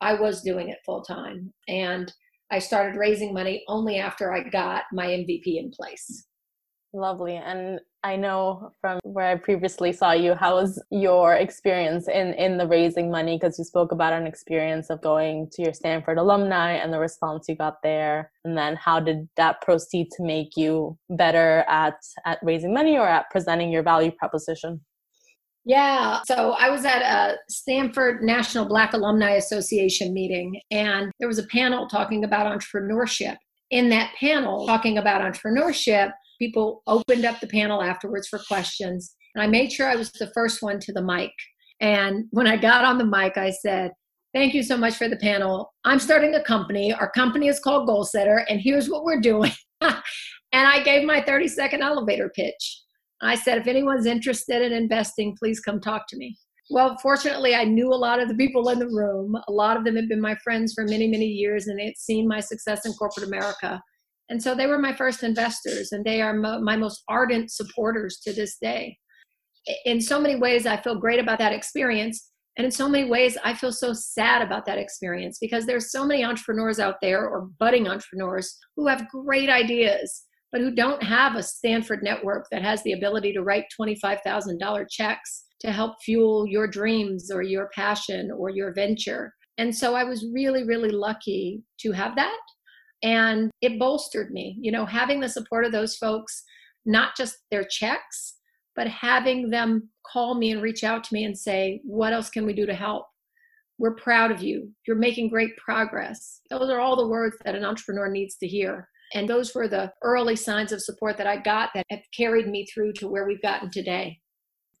i 0.00 0.14
was 0.14 0.42
doing 0.42 0.68
it 0.68 0.78
full 0.84 1.02
time 1.02 1.52
and 1.68 2.12
i 2.50 2.58
started 2.58 2.98
raising 2.98 3.32
money 3.32 3.64
only 3.68 3.98
after 3.98 4.32
i 4.32 4.42
got 4.42 4.84
my 4.92 5.06
mvp 5.06 5.46
in 5.46 5.70
place 5.70 6.26
Lovely. 6.94 7.36
And 7.36 7.80
I 8.04 8.16
know 8.16 8.70
from 8.80 9.00
where 9.02 9.30
I 9.30 9.36
previously 9.36 9.92
saw 9.94 10.12
you, 10.12 10.34
how 10.34 10.56
was 10.56 10.82
your 10.90 11.34
experience 11.34 12.06
in, 12.06 12.34
in 12.34 12.58
the 12.58 12.66
raising 12.66 13.10
money? 13.10 13.38
Because 13.38 13.58
you 13.58 13.64
spoke 13.64 13.92
about 13.92 14.12
an 14.12 14.26
experience 14.26 14.90
of 14.90 15.00
going 15.00 15.48
to 15.52 15.62
your 15.62 15.72
Stanford 15.72 16.18
alumni 16.18 16.72
and 16.72 16.92
the 16.92 16.98
response 16.98 17.46
you 17.48 17.56
got 17.56 17.82
there. 17.82 18.30
And 18.44 18.58
then 18.58 18.76
how 18.76 19.00
did 19.00 19.28
that 19.36 19.62
proceed 19.62 20.08
to 20.16 20.22
make 20.22 20.54
you 20.56 20.98
better 21.08 21.64
at, 21.66 21.96
at 22.26 22.38
raising 22.42 22.74
money 22.74 22.98
or 22.98 23.08
at 23.08 23.30
presenting 23.30 23.72
your 23.72 23.82
value 23.82 24.10
proposition? 24.10 24.80
Yeah. 25.64 26.20
So 26.26 26.52
I 26.58 26.70
was 26.70 26.84
at 26.84 27.02
a 27.02 27.36
Stanford 27.48 28.22
National 28.22 28.64
Black 28.64 28.94
Alumni 28.94 29.32
Association 29.32 30.12
meeting, 30.12 30.60
and 30.70 31.12
there 31.20 31.28
was 31.28 31.38
a 31.38 31.46
panel 31.46 31.86
talking 31.86 32.24
about 32.24 32.46
entrepreneurship. 32.46 33.36
In 33.70 33.88
that 33.90 34.12
panel, 34.18 34.66
talking 34.66 34.98
about 34.98 35.22
entrepreneurship, 35.22 36.12
people 36.38 36.82
opened 36.86 37.24
up 37.24 37.40
the 37.40 37.46
panel 37.46 37.80
afterwards 37.80 38.28
for 38.28 38.40
questions. 38.48 39.14
And 39.34 39.42
I 39.42 39.46
made 39.46 39.72
sure 39.72 39.88
I 39.88 39.96
was 39.96 40.10
the 40.12 40.30
first 40.34 40.62
one 40.62 40.78
to 40.80 40.92
the 40.92 41.02
mic. 41.02 41.30
And 41.80 42.26
when 42.30 42.46
I 42.46 42.56
got 42.56 42.84
on 42.84 42.98
the 42.98 43.04
mic, 43.04 43.36
I 43.36 43.50
said, 43.50 43.92
Thank 44.34 44.54
you 44.54 44.62
so 44.62 44.78
much 44.78 44.94
for 44.94 45.08
the 45.08 45.16
panel. 45.16 45.74
I'm 45.84 45.98
starting 45.98 46.34
a 46.34 46.42
company. 46.42 46.90
Our 46.90 47.10
company 47.10 47.48
is 47.48 47.60
called 47.60 47.86
Goalsetter, 47.86 48.44
and 48.48 48.60
here's 48.60 48.88
what 48.88 49.04
we're 49.04 49.20
doing. 49.20 49.52
and 49.82 49.92
I 50.52 50.82
gave 50.82 51.04
my 51.04 51.20
30 51.20 51.48
second 51.48 51.82
elevator 51.82 52.30
pitch. 52.34 52.81
I 53.22 53.36
said, 53.36 53.58
if 53.58 53.66
anyone's 53.66 54.06
interested 54.06 54.62
in 54.62 54.72
investing, 54.72 55.36
please 55.38 55.60
come 55.60 55.80
talk 55.80 56.06
to 56.08 56.16
me. 56.16 56.36
Well, 56.70 56.96
fortunately, 57.02 57.54
I 57.54 57.64
knew 57.64 57.92
a 57.92 57.94
lot 57.94 58.20
of 58.20 58.28
the 58.28 58.34
people 58.34 58.68
in 58.70 58.78
the 58.78 58.88
room. 58.88 59.36
A 59.46 59.52
lot 59.52 59.76
of 59.76 59.84
them 59.84 59.96
had 59.96 60.08
been 60.08 60.20
my 60.20 60.34
friends 60.42 60.72
for 60.72 60.84
many, 60.84 61.06
many 61.06 61.26
years, 61.26 61.66
and 61.66 61.78
they 61.78 61.86
had 61.86 61.96
seen 61.96 62.26
my 62.26 62.40
success 62.40 62.86
in 62.86 62.92
corporate 62.94 63.26
America. 63.26 63.82
And 64.28 64.42
so 64.42 64.54
they 64.54 64.66
were 64.66 64.78
my 64.78 64.94
first 64.94 65.22
investors, 65.22 65.92
and 65.92 66.04
they 66.04 66.22
are 66.22 66.32
mo- 66.32 66.60
my 66.60 66.76
most 66.76 67.02
ardent 67.08 67.50
supporters 67.50 68.18
to 68.24 68.32
this 68.32 68.56
day. 68.60 68.96
In 69.84 70.00
so 70.00 70.20
many 70.20 70.36
ways, 70.36 70.66
I 70.66 70.78
feel 70.78 70.98
great 70.98 71.20
about 71.20 71.38
that 71.38 71.52
experience. 71.52 72.30
And 72.56 72.64
in 72.64 72.70
so 72.70 72.88
many 72.88 73.08
ways, 73.08 73.36
I 73.44 73.54
feel 73.54 73.72
so 73.72 73.92
sad 73.92 74.42
about 74.42 74.66
that 74.66 74.78
experience 74.78 75.38
because 75.40 75.66
there's 75.66 75.90
so 75.90 76.04
many 76.04 76.24
entrepreneurs 76.24 76.78
out 76.78 76.96
there 77.00 77.28
or 77.28 77.48
budding 77.58 77.88
entrepreneurs 77.88 78.56
who 78.76 78.86
have 78.88 79.08
great 79.08 79.48
ideas, 79.48 80.24
but 80.52 80.60
who 80.60 80.70
don't 80.70 81.02
have 81.02 81.34
a 81.34 81.42
Stanford 81.42 82.02
network 82.02 82.46
that 82.50 82.62
has 82.62 82.82
the 82.82 82.92
ability 82.92 83.32
to 83.32 83.42
write 83.42 83.64
$25,000 83.80 84.86
checks 84.90 85.44
to 85.60 85.72
help 85.72 85.96
fuel 86.02 86.46
your 86.46 86.66
dreams 86.66 87.30
or 87.32 87.42
your 87.42 87.70
passion 87.74 88.30
or 88.30 88.50
your 88.50 88.72
venture. 88.74 89.32
And 89.58 89.74
so 89.74 89.94
I 89.94 90.04
was 90.04 90.26
really, 90.32 90.64
really 90.64 90.90
lucky 90.90 91.62
to 91.80 91.92
have 91.92 92.14
that. 92.16 92.38
And 93.02 93.50
it 93.60 93.78
bolstered 93.78 94.30
me 94.30 94.56
you 94.60 94.70
know 94.70 94.86
having 94.86 95.18
the 95.20 95.28
support 95.28 95.64
of 95.64 95.72
those 95.72 95.96
folks 95.96 96.44
not 96.86 97.16
just 97.16 97.38
their 97.50 97.64
checks 97.64 98.36
but 98.76 98.86
having 98.86 99.50
them 99.50 99.88
call 100.10 100.34
me 100.34 100.50
and 100.50 100.62
reach 100.62 100.84
out 100.84 101.04
to 101.04 101.14
me 101.14 101.24
and 101.24 101.36
say 101.36 101.80
what 101.84 102.12
else 102.12 102.30
can 102.30 102.46
we 102.46 102.52
do 102.52 102.66
to 102.66 102.74
help? 102.74 103.06
We're 103.78 103.96
proud 103.96 104.30
of 104.30 104.42
you. 104.42 104.70
You're 104.86 104.96
making 104.96 105.28
great 105.28 105.56
progress. 105.56 106.40
Those 106.50 106.70
are 106.70 106.80
all 106.80 106.96
the 106.96 107.08
words 107.08 107.36
that 107.44 107.54
an 107.54 107.64
entrepreneur 107.64 108.08
needs 108.08 108.36
to 108.36 108.46
hear 108.46 108.88
and 109.14 109.28
those 109.28 109.54
were 109.54 109.68
the 109.68 109.92
early 110.02 110.36
signs 110.36 110.72
of 110.72 110.82
support 110.82 111.16
that 111.18 111.26
i 111.26 111.36
got 111.36 111.70
that 111.74 111.86
have 111.90 112.02
carried 112.16 112.48
me 112.48 112.66
through 112.66 112.92
to 112.92 113.08
where 113.08 113.26
we've 113.26 113.42
gotten 113.42 113.70
today. 113.70 114.18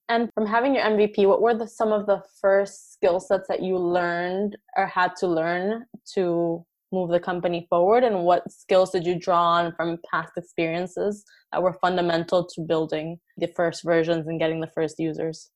And 0.08 0.28
from 0.34 0.46
having 0.46 0.74
your 0.74 0.84
mvp 0.84 1.26
what 1.26 1.42
were 1.42 1.54
the, 1.54 1.66
some 1.66 1.92
of 1.92 2.06
the 2.06 2.22
first 2.40 2.92
skill 2.92 3.20
sets 3.20 3.48
that 3.48 3.62
you 3.62 3.78
learned 3.78 4.56
or 4.76 4.86
had 4.86 5.16
to 5.16 5.26
learn 5.26 5.84
to 6.14 6.64
move 6.92 7.10
the 7.10 7.20
company 7.20 7.66
forward? 7.68 8.04
And 8.04 8.22
what 8.22 8.50
skills 8.50 8.90
did 8.90 9.06
you 9.06 9.18
draw 9.18 9.52
on 9.52 9.72
from 9.74 9.98
past 10.10 10.32
experiences 10.36 11.24
that 11.50 11.62
were 11.62 11.72
fundamental 11.80 12.46
to 12.46 12.60
building 12.60 13.18
the 13.38 13.48
first 13.56 13.82
versions 13.82 14.26
and 14.28 14.38
getting 14.38 14.60
the 14.60 14.70
first 14.74 14.98
users? 14.98 15.50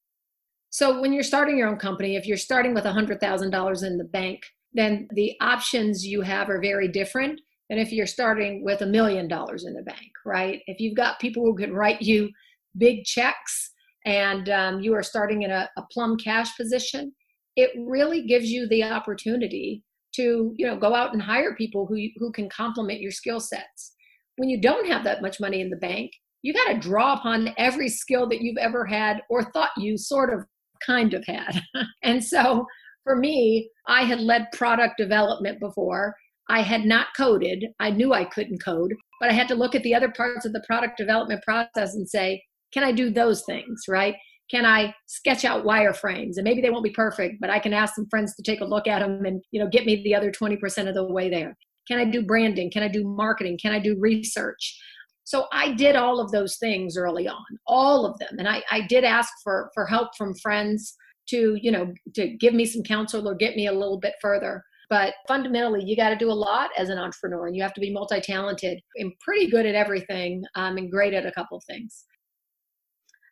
So 0.71 1.01
when 1.01 1.13
you're 1.13 1.23
starting 1.23 1.59
your 1.59 1.69
own 1.69 1.79
company 1.79 2.17
if 2.17 2.27
you're 2.27 2.37
starting 2.37 2.75
with 2.75 2.85
$100000 2.85 3.85
in 3.85 3.99
the 3.99 4.05
bank 4.05 4.43
then 4.73 5.09
the 5.13 5.35
options 5.41 6.07
you 6.07 6.21
have 6.21 6.51
are 6.51 6.61
very 6.61 6.89
different 6.89 7.41
than 7.69 7.79
if 7.79 7.93
you're 7.93 8.07
starting 8.07 8.65
with 8.65 8.83
a 8.83 8.87
million 8.87 9.29
dollars 9.29 9.65
in 9.67 9.75
the 9.75 9.83
bank 9.83 10.11
right? 10.25 10.61
If 10.67 10.81
you've 10.81 10.97
got 10.97 11.21
people 11.21 11.45
who 11.45 11.57
can 11.57 11.73
write 11.73 12.03
you 12.03 12.31
big 12.77 13.05
checks 13.05 13.73
and 14.05 14.49
um, 14.51 14.81
you 14.81 14.95
are 14.95 15.03
starting 15.03 15.43
in 15.43 15.51
a, 15.51 15.69
a 15.77 15.83
plum 15.93 16.17
cash 16.17 16.57
position 16.57 17.13
it 17.57 17.71
really 17.79 18.27
gives 18.27 18.51
you 18.51 18.69
the 18.69 18.85
opportunity 18.85 19.83
to 20.15 20.53
you 20.57 20.67
know 20.67 20.77
go 20.77 20.95
out 20.95 21.13
and 21.13 21.23
hire 21.23 21.55
people 21.55 21.87
who 21.87 21.97
who 22.17 22.31
can 22.33 22.49
complement 22.49 23.01
your 23.01 23.11
skill 23.11 23.41
sets. 23.41 23.95
When 24.37 24.51
you 24.51 24.61
don't 24.61 24.87
have 24.87 25.05
that 25.05 25.23
much 25.23 25.41
money 25.41 25.61
in 25.61 25.71
the 25.71 25.77
bank 25.77 26.11
you 26.43 26.53
got 26.53 26.73
to 26.73 26.79
draw 26.79 27.15
upon 27.15 27.53
every 27.59 27.89
skill 27.89 28.29
that 28.29 28.41
you've 28.41 28.59
ever 28.59 28.85
had 28.85 29.23
or 29.29 29.43
thought 29.43 29.71
you 29.77 29.97
sort 29.97 30.33
of 30.33 30.45
kind 30.85 31.13
of 31.15 31.25
had. 31.27 31.61
And 32.03 32.23
so 32.23 32.67
for 33.03 33.17
me 33.17 33.71
i 33.87 34.03
had 34.03 34.21
led 34.21 34.47
product 34.53 34.99
development 34.99 35.61
before 35.61 36.15
i 36.49 36.61
had 36.61 36.85
not 36.85 37.09
coded 37.17 37.65
i 37.81 37.91
knew 37.91 38.13
i 38.13 38.25
couldn't 38.25 38.63
code 38.65 38.95
but 39.21 39.31
i 39.31 39.33
had 39.33 39.49
to 39.49 39.55
look 39.55 39.75
at 39.75 39.83
the 39.83 39.95
other 39.95 40.11
parts 40.11 40.45
of 40.45 40.53
the 40.53 40.65
product 40.67 40.97
development 40.97 41.43
process 41.43 41.95
and 41.95 42.09
say 42.09 42.43
can 42.73 42.85
i 42.85 42.93
do 42.93 43.11
those 43.11 43.43
things 43.45 43.83
right 43.89 44.17
can 44.49 44.65
I 44.65 44.95
sketch 45.07 45.45
out 45.45 45.65
wireframes? 45.65 46.37
And 46.37 46.45
maybe 46.45 46.61
they 46.61 46.71
won't 46.71 46.85
be 46.85 46.91
perfect, 46.91 47.41
but 47.41 47.51
I 47.51 47.59
can 47.59 47.73
ask 47.73 47.97
some 47.97 48.07
friends 48.09 48.33
to 48.37 48.45
take 48.45 48.61
a 48.61 48.65
look 48.65 48.87
at 48.87 49.01
them 49.01 49.25
and 49.25 49.43
you 49.51 49.61
know 49.61 49.69
get 49.69 49.87
me 49.87 50.05
the 50.05 50.15
other 50.15 50.31
20% 50.31 50.89
of 50.89 50.95
the 50.95 51.05
way 51.05 51.29
there. 51.29 51.57
Can 51.89 51.99
I 51.99 52.05
do 52.05 52.23
branding? 52.23 52.71
Can 52.71 52.83
I 52.83 52.89
do 52.89 53.05
marketing? 53.05 53.59
Can 53.61 53.73
I 53.73 53.79
do 53.79 53.97
research? 53.99 54.77
So 55.25 55.47
I 55.53 55.73
did 55.73 55.97
all 55.97 56.21
of 56.21 56.31
those 56.31 56.57
things 56.57 56.97
early 56.97 57.27
on, 57.27 57.45
all 57.67 58.07
of 58.07 58.19
them. 58.19 58.39
And 58.39 58.49
I, 58.49 58.63
I 58.71 58.83
did 58.83 59.03
ask 59.03 59.33
for, 59.43 59.71
for 59.75 59.85
help 59.85 60.17
from 60.17 60.35
friends 60.37 60.95
to, 61.31 61.59
you 61.61 61.73
know, 61.73 61.93
to 62.15 62.29
give 62.29 62.55
me 62.55 62.65
some 62.65 62.85
counsel 62.85 63.29
or 63.29 63.35
get 63.35 63.57
me 63.57 63.67
a 63.67 63.73
little 63.73 63.99
bit 63.99 64.15
further. 64.23 64.63
But 64.89 65.15
fundamentally, 65.27 65.85
you 65.85 65.97
got 65.97 66.11
to 66.11 66.17
do 66.17 66.31
a 66.31 66.33
lot 66.33 66.71
as 66.79 66.91
an 66.91 66.99
entrepreneur 66.99 67.47
and 67.47 67.57
you 67.57 67.63
have 67.63 67.75
to 67.75 67.81
be 67.81 67.93
multi 67.93 68.21
talented 68.21 68.81
and 68.97 69.13
pretty 69.21 69.51
good 69.51 69.67
at 69.67 69.75
everything 69.75 70.45
um, 70.55 70.77
and 70.77 70.91
great 70.91 71.13
at 71.13 71.27
a 71.27 71.33
couple 71.33 71.59
of 71.59 71.65
things. 71.65 72.05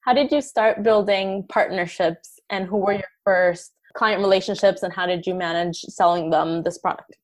How 0.05 0.13
did 0.13 0.33
you 0.33 0.43
start 0.43 0.83
building 0.83 1.45
partnerships 1.49 2.39
and 2.51 2.67
who 2.67 2.79
were 2.79 2.95
your 2.95 3.03
first 3.25 3.73
client 3.97 4.21
relationships 4.21 4.83
and 4.83 4.93
how 4.93 5.07
did 5.07 5.27
you 5.27 5.35
manage 5.35 5.81
selling 5.81 6.31
them 6.31 6.63
this 6.63 6.79
product? 6.79 7.17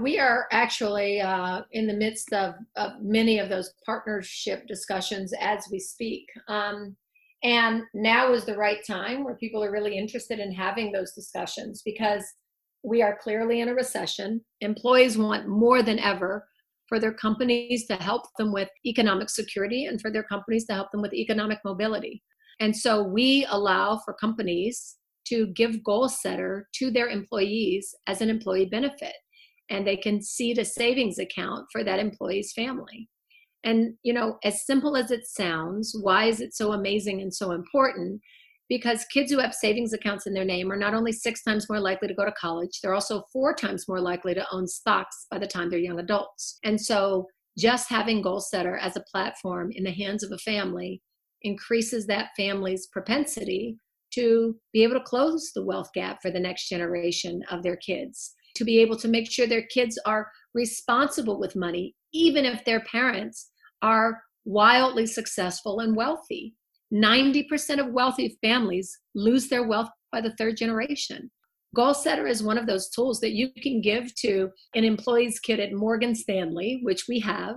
We 0.00 0.18
are 0.18 0.46
actually 0.52 1.20
uh, 1.20 1.62
in 1.72 1.86
the 1.86 1.94
midst 1.94 2.32
of, 2.32 2.54
of, 2.76 2.92
many 3.02 3.38
of 3.38 3.48
those 3.48 3.72
partnership 3.84 4.66
discussions 4.66 5.32
as 5.40 5.64
we 5.72 5.78
speak. 5.78 6.26
Um, 6.48 6.96
and 7.42 7.82
now 7.94 8.32
is 8.32 8.44
the 8.44 8.56
right 8.56 8.84
time 8.86 9.24
where 9.24 9.36
people 9.36 9.62
are 9.64 9.70
really 9.70 9.96
interested 9.96 10.38
in 10.38 10.52
having 10.52 10.92
those 10.92 11.12
discussions 11.12 11.82
because 11.84 12.24
we 12.86 13.02
are 13.02 13.18
clearly 13.20 13.60
in 13.60 13.68
a 13.68 13.74
recession. 13.74 14.40
Employees 14.60 15.18
want 15.18 15.48
more 15.48 15.82
than 15.82 15.98
ever 15.98 16.46
for 16.88 17.00
their 17.00 17.12
companies 17.12 17.86
to 17.86 17.96
help 17.96 18.22
them 18.38 18.52
with 18.52 18.68
economic 18.86 19.28
security 19.28 19.86
and 19.86 20.00
for 20.00 20.10
their 20.10 20.22
companies 20.22 20.66
to 20.66 20.72
help 20.72 20.92
them 20.92 21.02
with 21.02 21.12
economic 21.12 21.58
mobility. 21.64 22.22
And 22.60 22.74
so 22.74 23.02
we 23.02 23.44
allow 23.50 24.00
for 24.04 24.14
companies 24.14 24.96
to 25.26 25.48
give 25.48 25.82
Goalsetter 25.86 26.62
to 26.76 26.92
their 26.92 27.08
employees 27.08 27.92
as 28.06 28.20
an 28.20 28.30
employee 28.30 28.66
benefit 28.66 29.14
and 29.68 29.84
they 29.84 29.96
can 29.96 30.22
seed 30.22 30.58
a 30.58 30.64
savings 30.64 31.18
account 31.18 31.66
for 31.72 31.82
that 31.82 31.98
employee's 31.98 32.52
family 32.52 33.08
and 33.64 33.94
you 34.02 34.12
know 34.12 34.38
as 34.44 34.64
simple 34.64 34.96
as 34.96 35.10
it 35.10 35.26
sounds 35.26 35.94
why 36.02 36.24
is 36.26 36.40
it 36.40 36.54
so 36.54 36.72
amazing 36.72 37.20
and 37.20 37.34
so 37.34 37.50
important 37.50 38.20
because 38.68 39.04
kids 39.12 39.30
who 39.30 39.38
have 39.38 39.54
savings 39.54 39.92
accounts 39.92 40.26
in 40.26 40.34
their 40.34 40.44
name 40.44 40.70
are 40.72 40.76
not 40.76 40.94
only 40.94 41.12
six 41.12 41.42
times 41.42 41.68
more 41.68 41.80
likely 41.80 42.08
to 42.08 42.14
go 42.14 42.24
to 42.24 42.32
college, 42.32 42.80
they're 42.82 42.94
also 42.94 43.24
four 43.32 43.54
times 43.54 43.86
more 43.88 44.00
likely 44.00 44.34
to 44.34 44.46
own 44.52 44.66
stocks 44.66 45.26
by 45.30 45.38
the 45.38 45.46
time 45.46 45.70
they're 45.70 45.78
young 45.78 46.00
adults. 46.00 46.58
And 46.64 46.80
so 46.80 47.26
just 47.56 47.88
having 47.88 48.22
Goalsetter 48.22 48.78
as 48.80 48.96
a 48.96 49.04
platform 49.10 49.70
in 49.72 49.84
the 49.84 49.92
hands 49.92 50.22
of 50.22 50.32
a 50.32 50.38
family 50.38 51.00
increases 51.42 52.06
that 52.06 52.30
family's 52.36 52.88
propensity 52.88 53.78
to 54.14 54.56
be 54.72 54.82
able 54.82 54.94
to 54.94 55.04
close 55.04 55.52
the 55.54 55.64
wealth 55.64 55.90
gap 55.94 56.18
for 56.22 56.30
the 56.30 56.40
next 56.40 56.68
generation 56.68 57.42
of 57.50 57.62
their 57.62 57.76
kids, 57.76 58.34
to 58.54 58.64
be 58.64 58.78
able 58.78 58.96
to 58.96 59.08
make 59.08 59.30
sure 59.30 59.46
their 59.46 59.66
kids 59.66 59.98
are 60.06 60.30
responsible 60.54 61.38
with 61.38 61.56
money, 61.56 61.94
even 62.12 62.44
if 62.44 62.64
their 62.64 62.80
parents 62.80 63.50
are 63.82 64.22
wildly 64.44 65.06
successful 65.06 65.80
and 65.80 65.96
wealthy. 65.96 66.54
90% 66.96 67.78
of 67.78 67.92
wealthy 67.92 68.38
families 68.42 68.98
lose 69.14 69.48
their 69.48 69.66
wealth 69.66 69.90
by 70.12 70.20
the 70.20 70.34
third 70.36 70.56
generation. 70.56 71.30
Goalsetter 71.76 72.28
is 72.28 72.42
one 72.42 72.56
of 72.56 72.66
those 72.66 72.88
tools 72.88 73.20
that 73.20 73.32
you 73.32 73.50
can 73.62 73.82
give 73.82 74.14
to 74.16 74.50
an 74.74 74.84
employee's 74.84 75.38
kid 75.38 75.60
at 75.60 75.74
Morgan 75.74 76.14
Stanley, 76.14 76.80
which 76.82 77.04
we 77.06 77.20
have, 77.20 77.56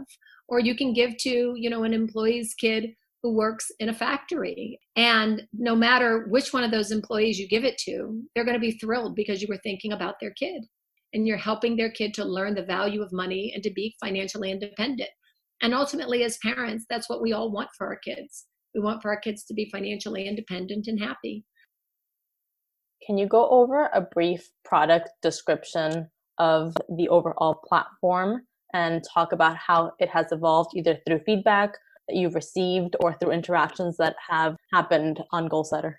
or 0.50 0.60
you 0.60 0.76
can 0.76 0.94
give 0.94 1.16
to, 1.18 1.54
you 1.56 1.70
know, 1.70 1.84
an 1.84 1.94
employee's 1.94 2.54
kid 2.54 2.90
who 3.24 3.34
works 3.34 3.72
in 3.80 3.90
a 3.90 3.94
factory. 3.94 4.80
And 4.96 5.44
no 5.54 5.76
matter 5.76 6.26
which 6.30 6.52
one 6.52 6.64
of 6.64 6.72
those 6.72 6.92
employees 6.92 7.40
you 7.40 7.48
give 7.48 7.64
it 7.64 7.78
to, 7.86 8.22
they're 8.34 8.46
going 8.46 8.56
to 8.56 8.60
be 8.60 8.78
thrilled 8.78 9.16
because 9.16 9.42
you 9.42 9.48
were 9.48 9.60
thinking 9.64 9.94
about 9.94 10.16
their 10.20 10.32
kid 10.32 10.66
and 11.14 11.28
you're 11.28 11.38
helping 11.38 11.76
their 11.76 11.92
kid 11.92 12.14
to 12.16 12.26
learn 12.26 12.56
the 12.56 12.64
value 12.64 13.02
of 13.02 13.12
money 13.14 13.52
and 13.54 13.64
to 13.64 13.72
be 13.72 13.96
financially 14.00 14.52
independent. 14.52 15.10
And 15.62 15.74
ultimately, 15.74 16.24
as 16.24 16.38
parents, 16.38 16.86
that's 16.90 17.10
what 17.10 17.22
we 17.22 17.34
all 17.34 17.52
want 17.52 17.70
for 17.78 17.88
our 17.88 17.98
kids. 17.98 18.46
We 18.74 18.82
want 18.82 19.02
for 19.02 19.10
our 19.10 19.20
kids 19.20 19.44
to 19.46 19.54
be 19.54 19.70
financially 19.72 20.28
independent 20.28 20.88
and 20.88 21.00
happy. 21.00 21.44
Can 23.06 23.18
you 23.18 23.28
go 23.28 23.50
over 23.50 23.90
a 23.94 24.02
brief 24.02 24.50
product 24.64 25.10
description 25.22 26.10
of 26.38 26.76
the 26.96 27.10
overall 27.10 27.62
platform 27.68 28.44
and 28.74 29.04
talk 29.04 29.32
about 29.32 29.58
how 29.58 29.94
it 30.00 30.10
has 30.10 30.32
evolved 30.32 30.72
either 30.76 31.00
through 31.06 31.20
feedback 31.26 31.74
that 32.08 32.16
you've 32.16 32.36
received 32.36 32.96
or 33.00 33.14
through 33.14 33.32
interactions 33.32 33.98
that 33.98 34.16
have 34.30 34.56
happened 34.72 35.24
on 35.32 35.50
Goalsetter? 35.50 35.96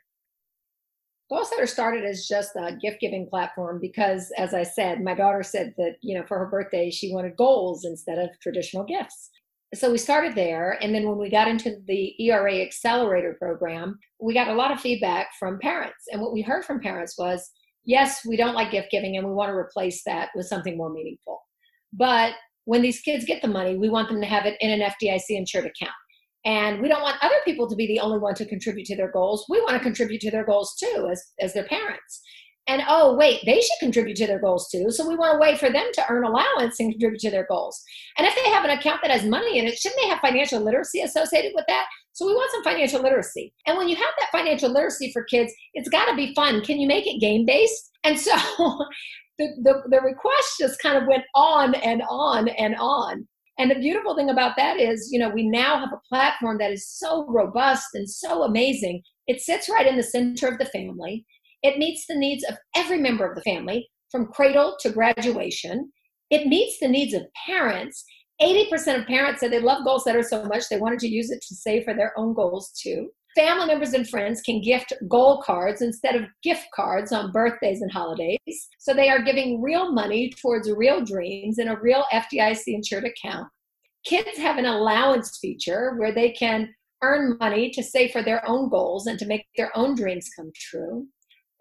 Goalsetter 1.32 1.68
started 1.68 2.04
as 2.04 2.26
just 2.26 2.56
a 2.56 2.76
gift 2.80 3.00
giving 3.00 3.28
platform 3.28 3.78
because, 3.80 4.32
as 4.36 4.52
I 4.52 4.64
said, 4.64 5.02
my 5.02 5.14
daughter 5.14 5.42
said 5.42 5.74
that, 5.78 5.96
you 6.02 6.18
know, 6.18 6.24
for 6.26 6.38
her 6.38 6.46
birthday, 6.46 6.90
she 6.90 7.12
wanted 7.12 7.36
goals 7.36 7.84
instead 7.84 8.18
of 8.18 8.30
traditional 8.40 8.84
gifts 8.84 9.30
so 9.74 9.90
we 9.90 9.98
started 9.98 10.34
there 10.34 10.78
and 10.82 10.94
then 10.94 11.08
when 11.08 11.18
we 11.18 11.30
got 11.30 11.48
into 11.48 11.76
the 11.86 12.20
era 12.20 12.56
accelerator 12.56 13.36
program 13.38 13.98
we 14.20 14.34
got 14.34 14.48
a 14.48 14.54
lot 14.54 14.72
of 14.72 14.80
feedback 14.80 15.28
from 15.38 15.58
parents. 15.60 16.04
And 16.10 16.20
what 16.20 16.32
we 16.32 16.42
heard 16.42 16.64
from 16.64 16.80
parents 16.80 17.16
was 17.18 17.50
yes 17.84 18.24
we 18.26 18.36
don't 18.36 18.54
like 18.54 18.72
gift 18.72 18.88
giving 18.90 19.16
and 19.16 19.26
we 19.26 19.32
want 19.32 19.50
to 19.50 19.54
replace 19.54 20.02
that 20.04 20.30
with 20.34 20.46
something 20.46 20.76
more 20.76 20.92
meaningful. 20.92 21.40
But 21.92 22.34
when 22.64 22.82
these 22.82 23.00
kids 23.00 23.24
get 23.24 23.42
the 23.42 23.48
money 23.48 23.76
we 23.76 23.88
want 23.88 24.08
them 24.08 24.20
to 24.20 24.26
have 24.26 24.46
it 24.46 24.56
in 24.60 24.70
an 24.70 24.90
fdic 24.90 25.22
insured 25.28 25.66
account. 25.66 25.94
And 26.44 26.80
we 26.80 26.88
don't 26.88 27.02
want 27.02 27.22
other 27.22 27.34
people 27.44 27.68
to 27.68 27.76
be 27.76 27.86
the 27.86 28.00
only 28.00 28.18
one 28.18 28.34
to 28.36 28.46
contribute 28.46 28.86
to 28.86 28.96
their 28.96 29.12
goals. 29.12 29.44
We 29.50 29.60
want 29.60 29.74
to 29.74 29.80
contribute 29.80 30.22
to 30.22 30.30
their 30.30 30.44
goals 30.44 30.74
too 30.74 31.06
as, 31.10 31.22
as 31.38 31.52
their 31.52 31.66
parents 31.66 32.22
and 32.66 32.82
oh 32.88 33.16
wait 33.16 33.40
they 33.44 33.60
should 33.60 33.78
contribute 33.80 34.16
to 34.16 34.26
their 34.26 34.40
goals 34.40 34.68
too. 34.70 34.90
So 34.90 35.08
we 35.08 35.16
want 35.16 35.34
to 35.34 35.38
wait 35.38 35.58
for 35.58 35.70
them 35.70 35.86
to 35.92 36.04
earn 36.08 36.24
allowance 36.24 36.78
and 36.80 36.92
contribute 36.92 37.20
to 37.20 37.30
their 37.30 37.46
goals. 37.48 37.82
And 38.18 38.26
if 38.26 38.34
they 38.34 38.50
have 38.50 38.64
an 38.64 38.70
account 38.70 39.00
that 39.02 39.10
has 39.10 39.24
money 39.24 39.58
in 39.58 39.66
it 39.66 39.76
shouldn't 39.78 40.00
they 40.00 40.08
have 40.08 40.20
financial 40.20 40.60
literacy 40.60 41.00
associated 41.00 41.52
with 41.54 41.64
that? 41.68 41.86
So 42.12 42.26
we 42.26 42.34
want 42.34 42.50
some 42.52 42.64
financial 42.64 43.02
literacy. 43.02 43.52
And 43.66 43.78
when 43.78 43.88
you 43.88 43.96
have 43.96 44.14
that 44.18 44.30
financial 44.32 44.70
literacy 44.70 45.10
for 45.12 45.24
kids 45.24 45.52
it's 45.74 45.88
got 45.88 46.06
to 46.06 46.16
be 46.16 46.34
fun. 46.34 46.62
Can 46.62 46.78
you 46.78 46.86
make 46.86 47.06
it 47.06 47.20
game 47.20 47.46
based 47.46 47.90
and 48.04 48.18
so 48.18 48.32
the, 49.38 49.48
the, 49.62 49.82
the 49.88 50.00
request 50.02 50.56
just 50.58 50.80
kind 50.80 50.96
of 50.96 51.08
went 51.08 51.24
on 51.34 51.74
and 51.76 52.02
on 52.08 52.48
and 52.48 52.76
on. 52.78 53.26
And 53.58 53.70
the 53.70 53.78
beautiful 53.78 54.14
thing 54.14 54.30
about 54.30 54.56
that 54.56 54.78
is 54.78 55.10
you 55.12 55.18
know 55.18 55.28
we 55.28 55.48
now 55.48 55.78
have 55.78 55.92
a 55.92 56.08
platform 56.08 56.58
that 56.58 56.72
is 56.72 56.88
so 56.88 57.26
robust 57.28 57.88
and 57.94 58.08
so 58.08 58.42
amazing. 58.44 59.02
It 59.26 59.40
sits 59.40 59.68
right 59.68 59.86
in 59.86 59.96
the 59.96 60.02
center 60.02 60.48
of 60.48 60.58
the 60.58 60.64
family 60.66 61.24
it 61.62 61.78
meets 61.78 62.06
the 62.06 62.16
needs 62.16 62.44
of 62.44 62.56
every 62.74 62.98
member 62.98 63.26
of 63.26 63.34
the 63.34 63.42
family 63.42 63.88
from 64.10 64.26
cradle 64.26 64.76
to 64.80 64.90
graduation. 64.90 65.92
It 66.30 66.46
meets 66.46 66.78
the 66.78 66.88
needs 66.88 67.14
of 67.14 67.22
parents. 67.46 68.04
80% 68.40 69.00
of 69.00 69.06
parents 69.06 69.40
said 69.40 69.52
they 69.52 69.60
love 69.60 69.84
Goalsetter 69.86 70.24
so 70.24 70.44
much 70.44 70.68
they 70.68 70.78
wanted 70.78 71.00
to 71.00 71.08
use 71.08 71.30
it 71.30 71.42
to 71.46 71.54
save 71.54 71.84
for 71.84 71.94
their 71.94 72.18
own 72.18 72.34
goals 72.34 72.72
too. 72.80 73.10
Family 73.36 73.66
members 73.66 73.92
and 73.92 74.08
friends 74.08 74.40
can 74.40 74.60
gift 74.60 74.92
goal 75.08 75.42
cards 75.42 75.82
instead 75.82 76.16
of 76.16 76.24
gift 76.42 76.66
cards 76.74 77.12
on 77.12 77.30
birthdays 77.30 77.80
and 77.80 77.92
holidays. 77.92 78.68
So 78.78 78.92
they 78.92 79.08
are 79.08 79.22
giving 79.22 79.62
real 79.62 79.92
money 79.92 80.30
towards 80.30 80.70
real 80.70 81.04
dreams 81.04 81.58
in 81.58 81.68
a 81.68 81.80
real 81.80 82.04
FDIC 82.12 82.62
insured 82.66 83.04
account. 83.04 83.46
Kids 84.04 84.36
have 84.38 84.56
an 84.56 84.64
allowance 84.64 85.38
feature 85.40 85.94
where 85.96 86.12
they 86.12 86.32
can 86.32 86.74
earn 87.02 87.36
money 87.38 87.70
to 87.70 87.82
save 87.82 88.10
for 88.10 88.22
their 88.22 88.46
own 88.48 88.68
goals 88.68 89.06
and 89.06 89.18
to 89.18 89.26
make 89.26 89.46
their 89.56 89.76
own 89.76 89.94
dreams 89.94 90.28
come 90.36 90.50
true. 90.54 91.06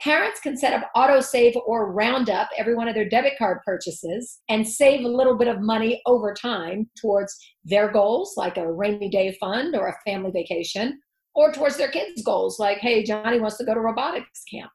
Parents 0.01 0.39
can 0.39 0.56
set 0.56 0.74
up 0.74 0.89
autosave 0.96 1.60
or 1.65 1.91
round 1.91 2.29
up 2.29 2.48
every 2.58 2.74
one 2.74 2.88
of 2.88 2.96
their 2.96 3.10
debit 3.10 3.34
card 3.38 3.60
purchases 3.65 4.39
and 4.48 4.65
save 4.65 5.03
a 5.03 5.10
little 5.10 5.38
bit 5.38 5.50
of 5.50 5.60
money 5.60 6.01
over 6.06 6.34
time 6.34 6.89
towards 7.00 7.38
their 7.65 7.91
goals, 7.91 8.36
like 8.38 8.58
a 8.58 8.72
rainy 8.72 9.10
day 9.10 9.36
fund 9.41 9.75
or 9.75 9.88
a 9.88 10.10
family 10.10 10.32
vacation, 10.32 11.00
or 11.36 11.51
towards 11.51 11.75
their 11.75 11.91
kids' 11.91 12.24
goals, 12.24 12.60
like, 12.60 12.77
hey, 12.77 13.03
Johnny 13.03 13.41
wants 13.41 13.58
to 13.58 13.65
go 13.65 13.74
to 13.74 13.82
robotics 13.82 14.44
camp. 14.50 14.72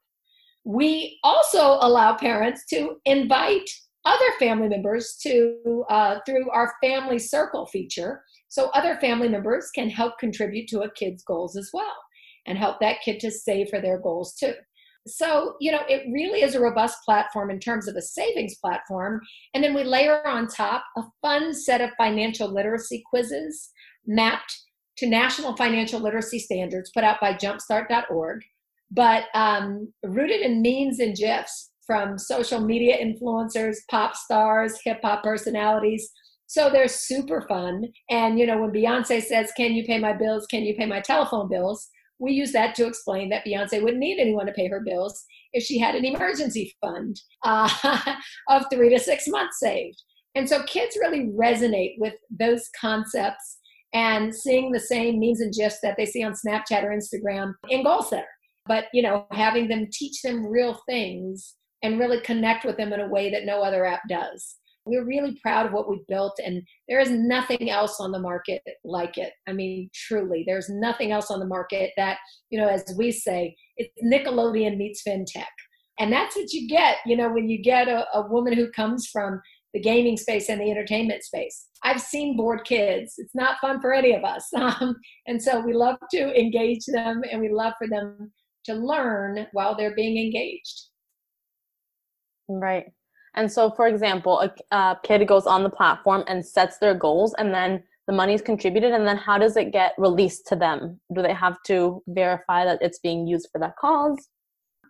We 0.63 1.19
also 1.23 1.79
allow 1.81 2.15
parents 2.15 2.65
to 2.69 2.97
invite 3.05 3.69
other 4.05 4.31
family 4.37 4.69
members 4.69 5.17
to 5.23 5.83
uh, 5.89 6.19
through 6.25 6.49
our 6.51 6.73
family 6.83 7.17
circle 7.17 7.65
feature 7.65 8.23
so 8.47 8.69
other 8.69 8.95
family 8.97 9.27
members 9.27 9.71
can 9.73 9.89
help 9.89 10.19
contribute 10.19 10.67
to 10.67 10.81
a 10.81 10.91
kid's 10.91 11.23
goals 11.23 11.57
as 11.57 11.71
well 11.73 11.95
and 12.45 12.57
help 12.57 12.79
that 12.79 13.01
kid 13.03 13.19
to 13.19 13.31
save 13.31 13.69
for 13.69 13.81
their 13.81 13.99
goals 13.99 14.35
too 14.35 14.53
So, 15.07 15.55
you 15.59 15.71
know, 15.71 15.81
it 15.87 16.11
really 16.11 16.41
is 16.41 16.55
a 16.55 16.59
robust 16.59 16.97
platform 17.05 17.51
in 17.51 17.59
terms 17.59 17.87
of 17.87 17.95
a 17.95 18.01
savings 18.01 18.55
platform. 18.55 19.21
And 19.53 19.63
then 19.63 19.73
we 19.73 19.83
layer 19.83 20.25
on 20.27 20.47
top 20.47 20.83
a 20.97 21.03
fun 21.21 21.53
set 21.53 21.81
of 21.81 21.91
financial 21.97 22.51
literacy 22.51 23.03
quizzes 23.07 23.69
mapped 24.07 24.55
to 24.97 25.07
national 25.07 25.55
financial 25.55 25.99
literacy 25.99 26.39
standards 26.39 26.91
put 26.93 27.03
out 27.03 27.19
by 27.19 27.33
jumpstart.org, 27.33 28.41
but 28.91 29.25
um, 29.33 29.91
rooted 30.03 30.41
in 30.41 30.61
memes 30.61 30.99
and 30.99 31.15
GIFs 31.15 31.71
from 31.85 32.17
social 32.17 32.59
media 32.59 32.97
influencers, 32.97 33.77
pop 33.91 34.15
stars, 34.15 34.79
hip 34.83 34.99
hop 35.03 35.23
personalities. 35.23 36.09
So 36.47 36.69
they're 36.69 36.87
super 36.87 37.41
fun. 37.47 37.85
And, 38.09 38.39
you 38.39 38.45
know, 38.45 38.59
when 38.59 38.71
Beyonce 38.71 39.21
says, 39.21 39.51
Can 39.57 39.73
you 39.73 39.83
pay 39.83 39.99
my 39.99 40.13
bills? 40.13 40.45
Can 40.47 40.63
you 40.63 40.75
pay 40.75 40.85
my 40.85 41.01
telephone 41.01 41.49
bills? 41.49 41.89
We 42.19 42.31
use 42.31 42.51
that 42.53 42.75
to 42.75 42.87
explain 42.87 43.29
that 43.29 43.45
Beyonce 43.45 43.81
wouldn't 43.81 43.99
need 43.99 44.19
anyone 44.19 44.45
to 44.45 44.53
pay 44.53 44.67
her 44.67 44.81
bills 44.85 45.23
if 45.53 45.63
she 45.63 45.79
had 45.79 45.95
an 45.95 46.05
emergency 46.05 46.73
fund 46.81 47.19
uh, 47.43 47.69
of 48.49 48.65
three 48.71 48.89
to 48.89 48.99
six 48.99 49.27
months 49.27 49.59
saved. 49.59 50.01
And 50.35 50.47
so 50.47 50.63
kids 50.63 50.97
really 50.99 51.27
resonate 51.27 51.95
with 51.97 52.13
those 52.29 52.69
concepts 52.79 53.57
and 53.93 54.35
seeing 54.35 54.71
the 54.71 54.79
same 54.79 55.19
memes 55.19 55.39
and 55.39 55.53
gifs 55.53 55.79
that 55.81 55.95
they 55.97 56.05
see 56.05 56.23
on 56.23 56.33
Snapchat 56.33 56.83
or 56.83 56.89
Instagram 56.89 57.53
in 57.69 57.83
Goalsetter. 57.83 58.23
But, 58.65 58.85
you 58.93 59.01
know, 59.01 59.25
having 59.31 59.67
them 59.67 59.87
teach 59.91 60.21
them 60.21 60.45
real 60.45 60.79
things 60.87 61.55
and 61.81 61.99
really 61.99 62.19
connect 62.21 62.65
with 62.65 62.77
them 62.77 62.91
in 62.91 62.99
a 62.99 63.07
way 63.07 63.29
that 63.29 63.45
no 63.45 63.61
other 63.61 63.85
app 63.85 64.01
does. 64.09 64.55
We're 64.85 65.05
really 65.05 65.39
proud 65.41 65.65
of 65.65 65.73
what 65.73 65.89
we've 65.89 66.05
built, 66.07 66.39
and 66.43 66.61
there 66.87 66.99
is 66.99 67.09
nothing 67.09 67.69
else 67.69 67.99
on 67.99 68.11
the 68.11 68.19
market 68.19 68.61
like 68.83 69.17
it. 69.17 69.33
I 69.47 69.53
mean, 69.53 69.89
truly, 69.93 70.43
there's 70.45 70.69
nothing 70.69 71.11
else 71.11 71.31
on 71.31 71.39
the 71.39 71.45
market 71.45 71.91
that, 71.97 72.17
you 72.49 72.59
know, 72.59 72.67
as 72.67 72.83
we 72.97 73.11
say, 73.11 73.55
it's 73.77 73.93
Nickelodeon 74.03 74.77
meets 74.77 75.03
fintech. 75.07 75.45
And 75.99 76.11
that's 76.11 76.35
what 76.35 76.51
you 76.51 76.67
get, 76.67 76.97
you 77.05 77.15
know, 77.15 77.29
when 77.31 77.47
you 77.47 77.61
get 77.61 77.87
a, 77.87 78.05
a 78.13 78.27
woman 78.27 78.53
who 78.53 78.69
comes 78.71 79.07
from 79.07 79.41
the 79.75 79.81
gaming 79.81 80.15
space 80.15 80.47
and 80.47 80.61
the 80.61 80.71
entertainment 80.71 81.21
space. 81.21 81.67
I've 81.83 82.01
seen 82.01 82.37
bored 82.37 82.63
kids. 82.63 83.15
It's 83.17 83.35
not 83.35 83.59
fun 83.59 83.81
for 83.81 83.93
any 83.93 84.13
of 84.13 84.23
us. 84.23 84.49
Um, 84.55 84.95
and 85.27 85.41
so 85.41 85.59
we 85.59 85.73
love 85.73 85.97
to 86.11 86.39
engage 86.39 86.85
them 86.87 87.21
and 87.29 87.41
we 87.41 87.49
love 87.49 87.73
for 87.77 87.87
them 87.87 88.31
to 88.65 88.73
learn 88.73 89.47
while 89.51 89.75
they're 89.75 89.93
being 89.93 90.17
engaged. 90.17 90.85
Right. 92.47 92.85
And 93.35 93.51
so, 93.51 93.69
for 93.71 93.87
example, 93.87 94.39
a, 94.41 94.75
a 94.75 94.99
kid 95.03 95.27
goes 95.27 95.45
on 95.45 95.63
the 95.63 95.69
platform 95.69 96.23
and 96.27 96.45
sets 96.45 96.77
their 96.77 96.95
goals, 96.95 97.33
and 97.37 97.53
then 97.53 97.83
the 98.07 98.13
money 98.13 98.33
is 98.33 98.41
contributed, 98.41 98.93
and 98.93 99.07
then 99.07 99.17
how 99.17 99.37
does 99.37 99.57
it 99.57 99.71
get 99.71 99.93
released 99.97 100.47
to 100.47 100.55
them? 100.55 100.99
Do 101.13 101.21
they 101.21 101.33
have 101.33 101.57
to 101.67 102.01
verify 102.07 102.65
that 102.65 102.79
it's 102.81 102.99
being 102.99 103.27
used 103.27 103.49
for 103.51 103.59
that 103.59 103.75
cause? 103.77 104.29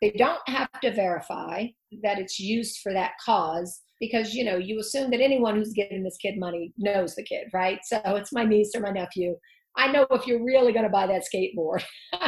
They 0.01 0.11
don't 0.11 0.41
have 0.47 0.69
to 0.81 0.91
verify 0.91 1.67
that 2.03 2.19
it's 2.19 2.39
used 2.39 2.79
for 2.83 2.93
that 2.93 3.13
cause 3.23 3.81
because 3.99 4.33
you 4.33 4.43
know 4.43 4.57
you 4.57 4.79
assume 4.79 5.09
that 5.11 5.21
anyone 5.21 5.55
who's 5.55 5.71
giving 5.71 6.03
this 6.03 6.17
kid 6.17 6.37
money 6.37 6.73
knows 6.77 7.15
the 7.15 7.23
kid, 7.23 7.47
right? 7.53 7.79
So 7.83 8.01
it's 8.05 8.33
my 8.33 8.43
niece 8.43 8.71
or 8.75 8.81
my 8.81 8.91
nephew. 8.91 9.35
I 9.77 9.91
know 9.91 10.05
if 10.11 10.27
you're 10.27 10.43
really 10.43 10.71
going 10.71 10.85
to 10.85 10.91
buy 10.91 11.07
that 11.07 11.23
skateboard, 11.23 11.83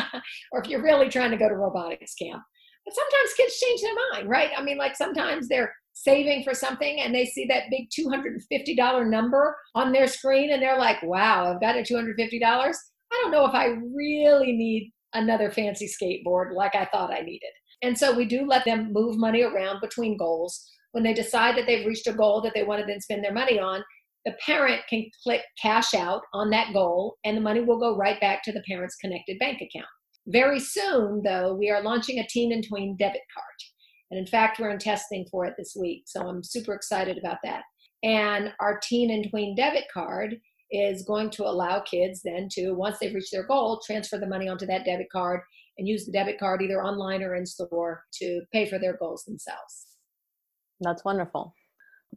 or 0.51 0.61
if 0.61 0.69
you're 0.69 0.83
really 0.83 1.09
trying 1.09 1.31
to 1.31 1.37
go 1.37 1.47
to 1.47 1.55
robotics 1.55 2.13
camp. 2.15 2.41
But 2.85 2.95
sometimes 2.95 3.33
kids 3.35 3.59
change 3.59 3.81
their 3.81 3.95
mind, 4.11 4.29
right? 4.29 4.51
I 4.57 4.63
mean, 4.63 4.77
like 4.77 4.95
sometimes 4.95 5.47
they're 5.47 5.73
saving 6.03 6.43
for 6.43 6.53
something 6.53 6.99
and 6.99 7.13
they 7.13 7.25
see 7.25 7.45
that 7.45 7.69
big 7.69 7.89
$250 7.89 9.09
number 9.09 9.55
on 9.75 9.91
their 9.91 10.07
screen 10.07 10.51
and 10.51 10.61
they're 10.61 10.77
like, 10.77 11.01
wow, 11.03 11.51
I've 11.53 11.61
got 11.61 11.75
a 11.75 11.81
$250. 11.81 12.13
I 12.43 13.19
don't 13.21 13.31
know 13.31 13.45
if 13.45 13.53
I 13.53 13.75
really 13.95 14.51
need 14.51 14.91
another 15.13 15.49
fancy 15.49 15.87
skateboard 15.87 16.53
like 16.53 16.75
I 16.75 16.85
thought 16.85 17.11
I 17.11 17.21
needed. 17.21 17.49
And 17.81 17.97
so 17.97 18.15
we 18.15 18.25
do 18.25 18.45
let 18.45 18.65
them 18.65 18.91
move 18.91 19.17
money 19.17 19.43
around 19.43 19.81
between 19.81 20.17
goals. 20.17 20.63
When 20.91 21.03
they 21.03 21.13
decide 21.13 21.57
that 21.57 21.65
they've 21.65 21.85
reached 21.85 22.07
a 22.07 22.13
goal 22.13 22.41
that 22.41 22.53
they 22.53 22.63
want 22.63 22.81
to 22.81 22.87
then 22.87 23.01
spend 23.01 23.23
their 23.23 23.33
money 23.33 23.59
on, 23.59 23.83
the 24.25 24.33
parent 24.45 24.81
can 24.89 25.05
click 25.23 25.41
cash 25.61 25.93
out 25.93 26.21
on 26.33 26.49
that 26.49 26.73
goal 26.73 27.17
and 27.23 27.37
the 27.37 27.41
money 27.41 27.61
will 27.61 27.79
go 27.79 27.95
right 27.95 28.19
back 28.19 28.43
to 28.43 28.51
the 28.51 28.63
parent's 28.67 28.95
connected 28.95 29.39
bank 29.39 29.61
account. 29.61 29.87
Very 30.27 30.59
soon, 30.59 31.21
though, 31.23 31.53
we 31.53 31.69
are 31.69 31.81
launching 31.81 32.19
a 32.19 32.27
teen 32.27 32.51
and 32.51 32.65
tween 32.67 32.97
debit 32.97 33.21
card. 33.33 33.45
And 34.11 34.19
in 34.19 34.25
fact, 34.25 34.59
we're 34.59 34.69
in 34.69 34.79
testing 34.79 35.25
for 35.29 35.45
it 35.45 35.55
this 35.57 35.75
week. 35.79 36.03
So 36.07 36.27
I'm 36.27 36.43
super 36.43 36.73
excited 36.73 37.17
about 37.17 37.37
that. 37.43 37.63
And 38.03 38.53
our 38.59 38.79
teen 38.79 39.11
and 39.11 39.29
tween 39.29 39.55
debit 39.55 39.85
card 39.93 40.39
is 40.71 41.03
going 41.03 41.29
to 41.31 41.45
allow 41.45 41.79
kids 41.81 42.21
then 42.23 42.47
to, 42.51 42.73
once 42.73 42.97
they've 42.99 43.13
reached 43.13 43.31
their 43.31 43.47
goal, 43.47 43.81
transfer 43.85 44.17
the 44.17 44.27
money 44.27 44.49
onto 44.49 44.65
that 44.65 44.85
debit 44.85 45.07
card 45.11 45.41
and 45.77 45.87
use 45.87 46.05
the 46.05 46.11
debit 46.11 46.39
card 46.39 46.61
either 46.61 46.83
online 46.83 47.23
or 47.23 47.35
in 47.35 47.45
store 47.45 48.03
to 48.13 48.41
pay 48.51 48.65
for 48.67 48.79
their 48.79 48.97
goals 48.97 49.23
themselves. 49.23 49.87
That's 50.81 51.03
wonderful. 51.05 51.53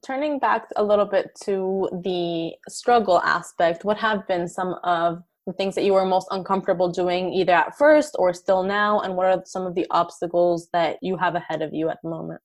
Turning 0.04 0.38
back 0.38 0.66
a 0.76 0.82
little 0.82 1.04
bit 1.04 1.30
to 1.44 1.88
the 2.04 2.52
struggle 2.68 3.20
aspect, 3.20 3.84
what 3.84 3.98
have 3.98 4.26
been 4.26 4.48
some 4.48 4.76
of 4.84 5.22
the 5.50 5.56
things 5.56 5.74
that 5.74 5.84
you 5.84 5.94
were 5.94 6.04
most 6.04 6.28
uncomfortable 6.30 6.88
doing 6.90 7.32
either 7.32 7.52
at 7.52 7.76
first 7.76 8.16
or 8.18 8.32
still 8.32 8.62
now 8.62 9.00
and 9.00 9.16
what 9.16 9.26
are 9.26 9.42
some 9.44 9.66
of 9.66 9.74
the 9.74 9.86
obstacles 9.90 10.68
that 10.72 10.98
you 11.02 11.16
have 11.16 11.34
ahead 11.34 11.62
of 11.62 11.74
you 11.74 11.88
at 11.90 11.98
the 12.02 12.08
moment? 12.08 12.40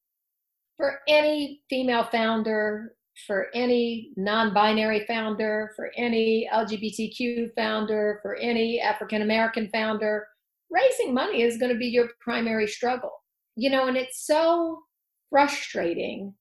For 0.77 0.99
any 1.07 1.61
female 1.69 2.03
founder 2.11 2.95
for 3.27 3.47
any 3.53 4.11
non-binary 4.17 5.05
founder 5.07 5.71
for 5.75 5.89
any 5.95 6.49
lgbtq 6.53 7.49
founder 7.55 8.19
for 8.21 8.35
any 8.35 8.79
african 8.81 9.21
american 9.21 9.69
founder 9.69 10.27
raising 10.69 11.13
money 11.13 11.41
is 11.41 11.57
going 11.57 11.71
to 11.71 11.77
be 11.77 11.87
your 11.87 12.09
primary 12.19 12.67
struggle. 12.67 13.11
You 13.55 13.69
know 13.69 13.87
and 13.87 13.95
it's 13.95 14.25
so 14.25 14.81
frustrating 15.29 16.33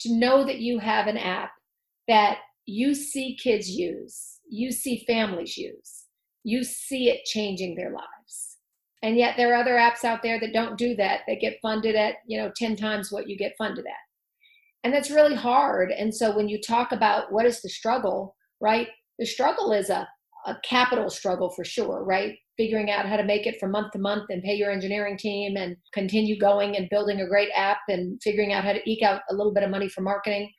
to 0.00 0.18
know 0.18 0.44
that 0.44 0.58
you 0.58 0.78
have 0.78 1.06
an 1.06 1.18
app 1.18 1.50
that 2.08 2.38
you 2.64 2.94
see 2.94 3.36
kids 3.36 3.68
use 3.68 4.38
you 4.48 4.72
see 4.72 5.04
families 5.06 5.56
use 5.56 6.01
you 6.44 6.64
see 6.64 7.08
it 7.08 7.24
changing 7.24 7.74
their 7.74 7.90
lives. 7.90 8.58
And 9.02 9.16
yet 9.16 9.34
there 9.36 9.52
are 9.52 9.60
other 9.60 9.74
apps 9.74 10.04
out 10.04 10.22
there 10.22 10.38
that 10.40 10.52
don't 10.52 10.78
do 10.78 10.94
that 10.96 11.20
they 11.26 11.36
get 11.36 11.58
funded 11.60 11.96
at 11.96 12.16
you 12.26 12.38
know 12.38 12.52
10 12.56 12.76
times 12.76 13.10
what 13.10 13.28
you 13.28 13.36
get 13.36 13.54
funded 13.58 13.84
at. 13.86 14.84
And 14.84 14.92
that's 14.92 15.10
really 15.10 15.34
hard. 15.34 15.90
And 15.90 16.14
so 16.14 16.34
when 16.34 16.48
you 16.48 16.60
talk 16.60 16.92
about 16.92 17.32
what 17.32 17.46
is 17.46 17.62
the 17.62 17.68
struggle 17.68 18.36
right 18.60 18.88
the 19.18 19.26
struggle 19.26 19.72
is 19.72 19.90
a, 19.90 20.08
a 20.46 20.56
capital 20.64 21.10
struggle 21.10 21.50
for 21.50 21.64
sure 21.64 22.04
right? 22.04 22.36
Figuring 22.56 22.90
out 22.90 23.06
how 23.06 23.16
to 23.16 23.24
make 23.24 23.46
it 23.46 23.58
from 23.58 23.72
month 23.72 23.92
to 23.92 23.98
month 23.98 24.24
and 24.30 24.42
pay 24.42 24.54
your 24.54 24.70
engineering 24.70 25.16
team 25.16 25.56
and 25.56 25.76
continue 25.92 26.38
going 26.38 26.76
and 26.76 26.88
building 26.90 27.20
a 27.20 27.28
great 27.28 27.48
app 27.56 27.78
and 27.88 28.20
figuring 28.22 28.52
out 28.52 28.64
how 28.64 28.72
to 28.72 28.90
eke 28.90 29.02
out 29.02 29.22
a 29.30 29.34
little 29.34 29.54
bit 29.54 29.62
of 29.62 29.70
money 29.70 29.88
for 29.88 30.02
marketing. 30.02 30.50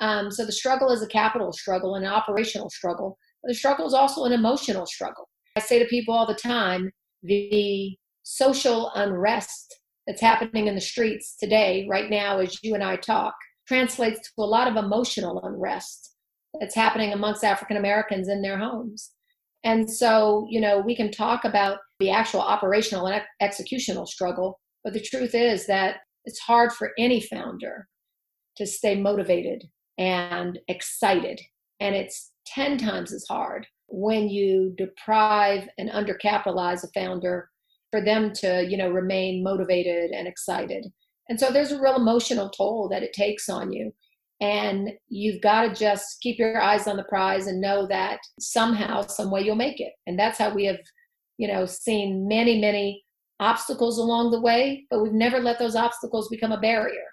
Um, 0.00 0.30
so 0.30 0.46
the 0.46 0.52
struggle 0.52 0.90
is 0.90 1.02
a 1.02 1.06
capital 1.06 1.52
struggle 1.52 1.94
and 1.94 2.06
an 2.06 2.12
operational 2.12 2.70
struggle. 2.70 3.18
The 3.44 3.54
struggle 3.54 3.86
is 3.86 3.94
also 3.94 4.24
an 4.24 4.32
emotional 4.32 4.86
struggle. 4.86 5.29
I 5.56 5.60
say 5.60 5.78
to 5.78 5.84
people 5.86 6.14
all 6.14 6.26
the 6.26 6.34
time 6.34 6.90
the 7.22 7.96
social 8.22 8.90
unrest 8.94 9.80
that's 10.06 10.20
happening 10.20 10.66
in 10.66 10.74
the 10.74 10.80
streets 10.80 11.36
today, 11.38 11.86
right 11.88 12.08
now, 12.10 12.38
as 12.38 12.62
you 12.62 12.74
and 12.74 12.82
I 12.82 12.96
talk, 12.96 13.34
translates 13.66 14.20
to 14.20 14.42
a 14.42 14.44
lot 14.44 14.68
of 14.68 14.76
emotional 14.76 15.40
unrest 15.44 16.14
that's 16.58 16.74
happening 16.74 17.12
amongst 17.12 17.44
African 17.44 17.76
Americans 17.76 18.28
in 18.28 18.42
their 18.42 18.58
homes. 18.58 19.10
And 19.62 19.90
so, 19.90 20.46
you 20.48 20.60
know, 20.60 20.78
we 20.78 20.96
can 20.96 21.10
talk 21.10 21.44
about 21.44 21.78
the 21.98 22.10
actual 22.10 22.40
operational 22.40 23.06
and 23.06 23.22
executional 23.42 24.06
struggle, 24.06 24.58
but 24.82 24.94
the 24.94 25.02
truth 25.02 25.34
is 25.34 25.66
that 25.66 25.96
it's 26.24 26.40
hard 26.40 26.72
for 26.72 26.92
any 26.98 27.20
founder 27.20 27.86
to 28.56 28.66
stay 28.66 29.00
motivated 29.00 29.64
and 29.98 30.58
excited. 30.68 31.40
And 31.78 31.94
it's 31.94 32.30
10 32.46 32.78
times 32.78 33.12
as 33.12 33.26
hard 33.28 33.66
when 33.90 34.28
you 34.28 34.74
deprive 34.76 35.68
and 35.78 35.90
undercapitalize 35.90 36.84
a 36.84 36.88
founder 36.94 37.48
for 37.90 38.00
them 38.00 38.32
to 38.32 38.66
you 38.68 38.76
know 38.76 38.90
remain 38.90 39.42
motivated 39.42 40.10
and 40.10 40.28
excited. 40.28 40.86
And 41.28 41.38
so 41.38 41.50
there's 41.50 41.72
a 41.72 41.80
real 41.80 41.96
emotional 41.96 42.50
toll 42.50 42.88
that 42.88 43.02
it 43.02 43.12
takes 43.12 43.48
on 43.48 43.72
you. 43.72 43.92
And 44.40 44.90
you've 45.08 45.42
got 45.42 45.62
to 45.62 45.74
just 45.74 46.20
keep 46.22 46.38
your 46.38 46.60
eyes 46.60 46.88
on 46.88 46.96
the 46.96 47.04
prize 47.04 47.46
and 47.46 47.60
know 47.60 47.86
that 47.88 48.18
somehow 48.40 49.02
some 49.02 49.30
way 49.30 49.42
you'll 49.42 49.54
make 49.54 49.80
it. 49.80 49.92
And 50.06 50.18
that's 50.18 50.38
how 50.38 50.54
we 50.54 50.64
have 50.64 50.78
you 51.38 51.48
know 51.48 51.66
seen 51.66 52.28
many 52.28 52.60
many 52.60 53.02
obstacles 53.40 53.96
along 53.96 54.30
the 54.30 54.40
way 54.40 54.84
but 54.90 55.02
we've 55.02 55.12
never 55.12 55.40
let 55.40 55.58
those 55.58 55.74
obstacles 55.74 56.28
become 56.28 56.52
a 56.52 56.60
barrier. 56.60 57.04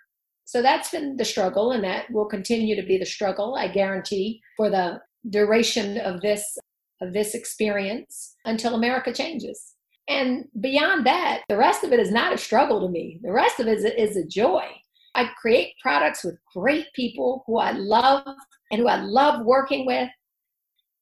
So 0.46 0.62
that's 0.62 0.92
been 0.92 1.18
the 1.18 1.26
struggle 1.26 1.72
and 1.72 1.84
that 1.84 2.10
will 2.12 2.26
continue 2.26 2.76
to 2.76 2.88
be 2.88 2.98
the 2.98 3.06
struggle 3.06 3.56
i 3.56 3.68
guarantee 3.68 4.42
for 4.56 4.70
the 4.70 5.00
duration 5.30 5.98
of 5.98 6.22
this 6.22 6.58
of 7.02 7.14
this 7.14 7.36
experience 7.36 8.36
until 8.46 8.76
America 8.76 9.14
changes. 9.14 9.74
And 10.08 10.46
beyond 10.62 11.06
that, 11.06 11.44
the 11.50 11.58
rest 11.58 11.84
of 11.84 11.92
it 11.92 12.00
is 12.00 12.12
not 12.12 12.34
a 12.34 12.38
struggle 12.38 12.82
to 12.82 12.90
me. 12.90 13.20
The 13.24 13.32
rest 13.32 13.60
of 13.60 13.68
it 13.68 13.80
is 13.80 13.86
a, 13.86 14.02
is 14.02 14.18
a 14.18 14.26
joy. 14.26 14.66
I 15.16 15.30
create 15.40 15.74
products 15.82 16.24
with 16.24 16.38
great 16.56 16.86
people 16.94 17.44
who 17.46 17.58
I 17.58 17.72
love 17.72 18.24
and 18.72 18.80
who 18.80 18.88
I 18.88 18.98
love 18.98 19.46
working 19.46 19.86
with. 19.86 20.10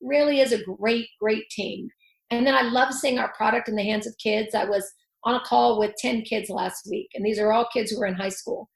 Really 0.02 0.40
is 0.40 0.54
a 0.54 0.64
great, 0.64 1.08
great 1.20 1.50
team. 1.50 1.90
And 2.32 2.46
then 2.48 2.56
I 2.56 2.62
love 2.62 2.94
seeing 2.94 3.20
our 3.20 3.32
product 3.34 3.70
in 3.70 3.76
the 3.76 3.84
hands 3.84 4.08
of 4.08 4.18
kids. 4.18 4.56
I 4.56 4.66
was 4.66 4.92
on 5.24 5.36
a 5.36 5.42
call 5.42 5.80
with 5.80 5.96
10 5.98 6.24
kids 6.24 6.50
last 6.50 6.88
week, 6.90 7.10
and 7.14 7.26
these 7.26 7.40
are 7.40 7.52
all 7.52 7.68
kids 7.74 7.92
who 7.92 8.02
are 8.02 8.06
in 8.06 8.14
high 8.14 8.30
school. 8.30 8.70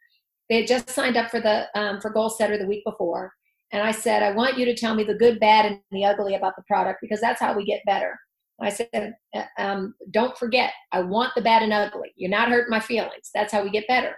They 0.50 0.58
had 0.58 0.68
just 0.68 0.90
signed 0.90 1.16
up 1.16 1.30
for 1.30 1.40
the 1.40 1.68
um, 1.80 2.02
for 2.02 2.12
Goalsetter 2.12 2.60
the 2.60 2.68
week 2.68 2.84
before, 2.84 3.34
and 3.72 3.84
I 3.84 3.92
said, 3.92 4.24
I 4.24 4.32
want 4.32 4.58
you 4.58 4.66
to 4.66 4.76
tell 4.76 4.96
me 4.96 5.04
the 5.04 5.14
good, 5.14 5.40
bad, 5.40 5.66
and 5.66 5.80
the 5.92 6.06
ugly 6.06 6.36
about 6.36 6.56
the 6.56 6.64
product 6.64 7.00
because 7.02 7.22
that's 7.22 7.40
how 7.40 7.56
we 7.56 7.66
get 7.66 7.86
better. 7.86 8.18
I 8.62 8.70
said, 8.70 9.16
uh, 9.34 9.44
um, 9.58 9.96
don't 10.12 10.38
forget, 10.38 10.74
I 10.92 11.02
want 11.02 11.34
the 11.36 11.42
bad 11.42 11.64
and 11.64 11.72
ugly. 11.72 12.12
You're 12.16 12.30
not 12.30 12.50
hurting 12.50 12.70
my 12.70 12.80
feelings. 12.80 13.30
That's 13.34 13.54
how 13.54 13.64
we 13.64 13.70
get 13.70 13.88
better. 13.88 14.16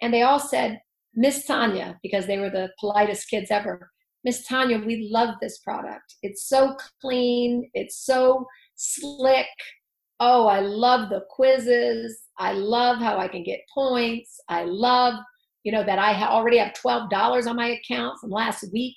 And 0.00 0.12
they 0.12 0.22
all 0.22 0.38
said, 0.38 0.80
Miss 1.14 1.44
Tanya, 1.44 1.98
because 2.02 2.26
they 2.26 2.38
were 2.38 2.50
the 2.50 2.70
politest 2.80 3.28
kids 3.28 3.50
ever. 3.50 3.90
Miss 4.24 4.46
Tanya, 4.46 4.78
we 4.78 5.08
love 5.10 5.34
this 5.40 5.58
product. 5.58 6.14
It's 6.22 6.48
so 6.48 6.76
clean, 7.00 7.70
it's 7.74 8.04
so 8.04 8.46
slick. 8.74 9.46
Oh, 10.20 10.46
I 10.46 10.60
love 10.60 11.10
the 11.10 11.24
quizzes. 11.30 12.20
I 12.38 12.52
love 12.52 12.98
how 12.98 13.18
I 13.18 13.28
can 13.28 13.42
get 13.42 13.60
points. 13.72 14.40
I 14.48 14.64
love, 14.64 15.14
you 15.64 15.72
know, 15.72 15.82
that 15.82 15.98
I 15.98 16.22
already 16.26 16.58
have 16.58 16.74
$12 16.74 17.46
on 17.46 17.56
my 17.56 17.68
account 17.68 18.20
from 18.20 18.30
last 18.30 18.64
week. 18.72 18.96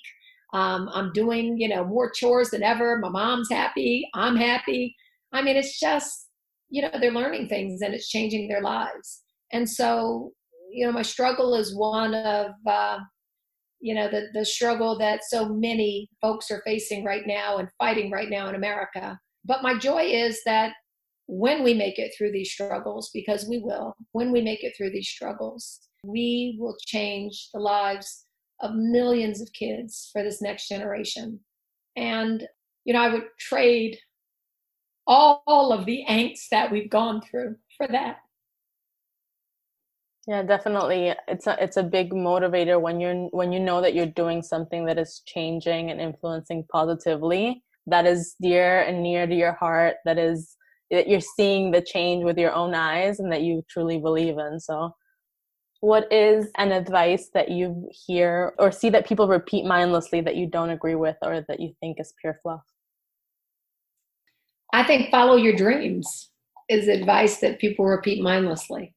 Um, 0.54 0.88
I'm 0.92 1.12
doing, 1.12 1.58
you 1.58 1.68
know, 1.68 1.84
more 1.84 2.10
chores 2.10 2.50
than 2.50 2.62
ever. 2.62 2.98
My 2.98 3.08
mom's 3.08 3.50
happy. 3.50 4.08
I'm 4.14 4.36
happy. 4.36 4.94
I 5.32 5.42
mean, 5.42 5.56
it's 5.56 5.80
just, 5.80 6.28
you 6.70 6.82
know, 6.82 6.90
they're 7.00 7.10
learning 7.10 7.48
things 7.48 7.82
and 7.82 7.94
it's 7.94 8.08
changing 8.08 8.48
their 8.48 8.62
lives. 8.62 9.22
And 9.52 9.68
so, 9.68 10.32
you 10.70 10.86
know, 10.86 10.92
my 10.92 11.02
struggle 11.02 11.54
is 11.54 11.76
one 11.76 12.14
of, 12.14 12.52
uh, 12.66 12.98
you 13.80 13.94
know, 13.94 14.10
the, 14.10 14.26
the 14.34 14.44
struggle 14.44 14.98
that 14.98 15.24
so 15.24 15.48
many 15.48 16.08
folks 16.20 16.50
are 16.50 16.62
facing 16.66 17.04
right 17.04 17.26
now 17.26 17.58
and 17.58 17.68
fighting 17.78 18.10
right 18.10 18.28
now 18.28 18.48
in 18.48 18.54
America. 18.54 19.18
But 19.44 19.62
my 19.62 19.78
joy 19.78 20.02
is 20.02 20.40
that 20.44 20.72
when 21.26 21.62
we 21.62 21.74
make 21.74 21.98
it 21.98 22.12
through 22.16 22.32
these 22.32 22.52
struggles, 22.52 23.10
because 23.14 23.46
we 23.48 23.58
will, 23.58 23.94
when 24.12 24.32
we 24.32 24.42
make 24.42 24.64
it 24.64 24.74
through 24.76 24.90
these 24.90 25.08
struggles, 25.08 25.87
we 26.04 26.56
will 26.58 26.76
change 26.86 27.48
the 27.52 27.60
lives 27.60 28.24
of 28.60 28.74
millions 28.74 29.40
of 29.40 29.52
kids 29.52 30.10
for 30.12 30.22
this 30.22 30.42
next 30.42 30.68
generation. 30.68 31.40
And, 31.96 32.46
you 32.84 32.92
know, 32.92 33.00
I 33.00 33.12
would 33.12 33.24
trade 33.38 33.98
all, 35.06 35.72
of 35.72 35.86
the 35.86 36.04
angst 36.08 36.48
that 36.50 36.70
we've 36.70 36.90
gone 36.90 37.22
through 37.22 37.56
for 37.76 37.88
that. 37.88 38.18
Yeah, 40.26 40.42
definitely. 40.42 41.14
It's 41.26 41.46
a 41.46 41.56
it's 41.62 41.78
a 41.78 41.82
big 41.82 42.10
motivator 42.10 42.78
when 42.78 43.00
you're 43.00 43.28
when 43.30 43.50
you 43.50 43.58
know 43.60 43.80
that 43.80 43.94
you're 43.94 44.04
doing 44.04 44.42
something 44.42 44.84
that 44.84 44.98
is 44.98 45.22
changing 45.24 45.90
and 45.90 45.98
influencing 45.98 46.66
positively. 46.70 47.62
That 47.86 48.06
is 48.06 48.34
dear 48.42 48.82
and 48.82 49.02
near 49.02 49.26
to 49.26 49.34
your 49.34 49.54
heart. 49.54 49.96
That 50.04 50.18
is 50.18 50.54
that 50.90 51.08
you're 51.08 51.22
seeing 51.22 51.70
the 51.70 51.80
change 51.80 52.24
with 52.24 52.36
your 52.36 52.52
own 52.52 52.74
eyes 52.74 53.20
and 53.20 53.32
that 53.32 53.40
you 53.40 53.64
truly 53.70 53.98
believe 53.98 54.36
in. 54.36 54.60
So 54.60 54.94
what 55.80 56.12
is 56.12 56.48
an 56.56 56.72
advice 56.72 57.30
that 57.34 57.50
you 57.50 57.88
hear 57.92 58.54
or 58.58 58.72
see 58.72 58.90
that 58.90 59.06
people 59.06 59.28
repeat 59.28 59.64
mindlessly 59.64 60.20
that 60.22 60.36
you 60.36 60.46
don't 60.46 60.70
agree 60.70 60.96
with 60.96 61.16
or 61.22 61.44
that 61.48 61.60
you 61.60 61.74
think 61.80 62.00
is 62.00 62.14
pure 62.20 62.38
fluff? 62.42 62.62
I 64.72 64.84
think 64.84 65.10
follow 65.10 65.36
your 65.36 65.54
dreams 65.56 66.30
is 66.68 66.88
advice 66.88 67.38
that 67.38 67.58
people 67.58 67.86
repeat 67.86 68.22
mindlessly 68.22 68.94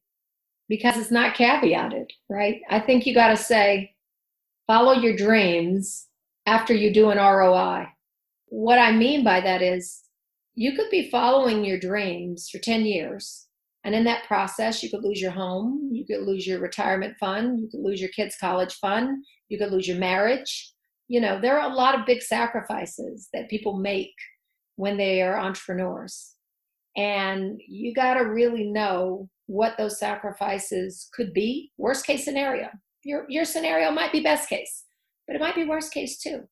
because 0.68 0.96
it's 0.96 1.10
not 1.10 1.34
caveated, 1.36 2.06
right? 2.28 2.60
I 2.68 2.80
think 2.80 3.06
you 3.06 3.14
got 3.14 3.28
to 3.28 3.36
say, 3.36 3.94
follow 4.66 4.92
your 4.92 5.16
dreams 5.16 6.08
after 6.46 6.74
you 6.74 6.92
do 6.92 7.10
an 7.10 7.18
ROI. 7.18 7.86
What 8.46 8.78
I 8.78 8.92
mean 8.92 9.24
by 9.24 9.40
that 9.40 9.62
is 9.62 10.02
you 10.54 10.72
could 10.76 10.90
be 10.90 11.10
following 11.10 11.64
your 11.64 11.78
dreams 11.78 12.48
for 12.50 12.58
10 12.58 12.84
years 12.84 13.46
and 13.84 13.94
in 13.94 14.04
that 14.04 14.26
process, 14.26 14.82
you 14.82 14.90
could 14.90 15.02
lose 15.02 15.20
your 15.20 15.32
home, 15.32 15.90
you 15.92 16.04
could 16.06 16.24
lose 16.24 16.46
your 16.46 16.60
retirement 16.60 17.16
fund, 17.18 17.60
you 17.60 17.68
could 17.68 17.80
lose 17.80 18.00
your 18.00 18.10
kids' 18.10 18.36
college 18.40 18.74
fund, 18.74 19.24
you 19.48 19.58
could 19.58 19.72
lose 19.72 19.88
your 19.88 19.98
marriage. 19.98 20.72
You 21.08 21.20
know, 21.20 21.40
there 21.40 21.58
are 21.58 21.70
a 21.70 21.74
lot 21.74 21.98
of 21.98 22.06
big 22.06 22.22
sacrifices 22.22 23.28
that 23.32 23.50
people 23.50 23.78
make 23.78 24.14
when 24.76 24.96
they 24.96 25.20
are 25.22 25.38
entrepreneurs. 25.38 26.34
And 26.96 27.60
you 27.66 27.92
got 27.92 28.14
to 28.14 28.20
really 28.20 28.64
know 28.64 29.28
what 29.46 29.76
those 29.76 29.98
sacrifices 29.98 31.08
could 31.12 31.32
be. 31.32 31.72
Worst 31.76 32.06
case 32.06 32.24
scenario. 32.24 32.68
Your, 33.04 33.26
your 33.28 33.44
scenario 33.44 33.90
might 33.90 34.12
be 34.12 34.22
best 34.22 34.48
case, 34.48 34.84
but 35.26 35.34
it 35.34 35.40
might 35.40 35.56
be 35.56 35.64
worst 35.64 35.92
case 35.92 36.18
too. 36.18 36.42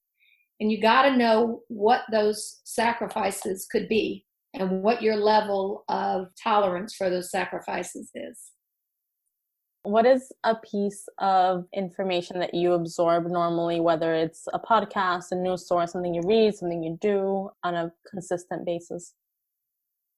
And 0.58 0.70
you 0.70 0.80
got 0.80 1.02
to 1.02 1.16
know 1.16 1.60
what 1.68 2.02
those 2.10 2.60
sacrifices 2.64 3.66
could 3.70 3.88
be 3.88 4.26
and 4.54 4.82
what 4.82 5.02
your 5.02 5.16
level 5.16 5.84
of 5.88 6.28
tolerance 6.42 6.94
for 6.94 7.08
those 7.08 7.30
sacrifices 7.30 8.10
is. 8.14 8.52
What 9.82 10.04
is 10.04 10.30
a 10.44 10.56
piece 10.56 11.08
of 11.18 11.64
information 11.74 12.38
that 12.40 12.52
you 12.52 12.72
absorb 12.72 13.26
normally, 13.26 13.80
whether 13.80 14.14
it's 14.14 14.46
a 14.52 14.58
podcast, 14.58 15.32
a 15.32 15.36
news 15.36 15.66
source, 15.66 15.92
something 15.92 16.14
you 16.14 16.20
read, 16.24 16.54
something 16.54 16.82
you 16.82 16.98
do 17.00 17.48
on 17.64 17.74
a 17.74 17.92
consistent 18.10 18.66
basis? 18.66 19.14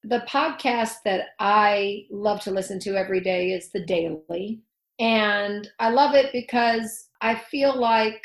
The 0.03 0.25
podcast 0.27 0.95
that 1.05 1.27
I 1.39 2.07
love 2.11 2.41
to 2.41 2.51
listen 2.51 2.77
to 2.81 2.97
every 2.97 3.21
day 3.21 3.51
is 3.51 3.71
The 3.71 3.85
Daily. 3.85 4.59
And 4.99 5.69
I 5.79 5.89
love 5.89 6.13
it 6.13 6.33
because 6.33 7.07
I 7.21 7.35
feel 7.35 7.79
like 7.79 8.21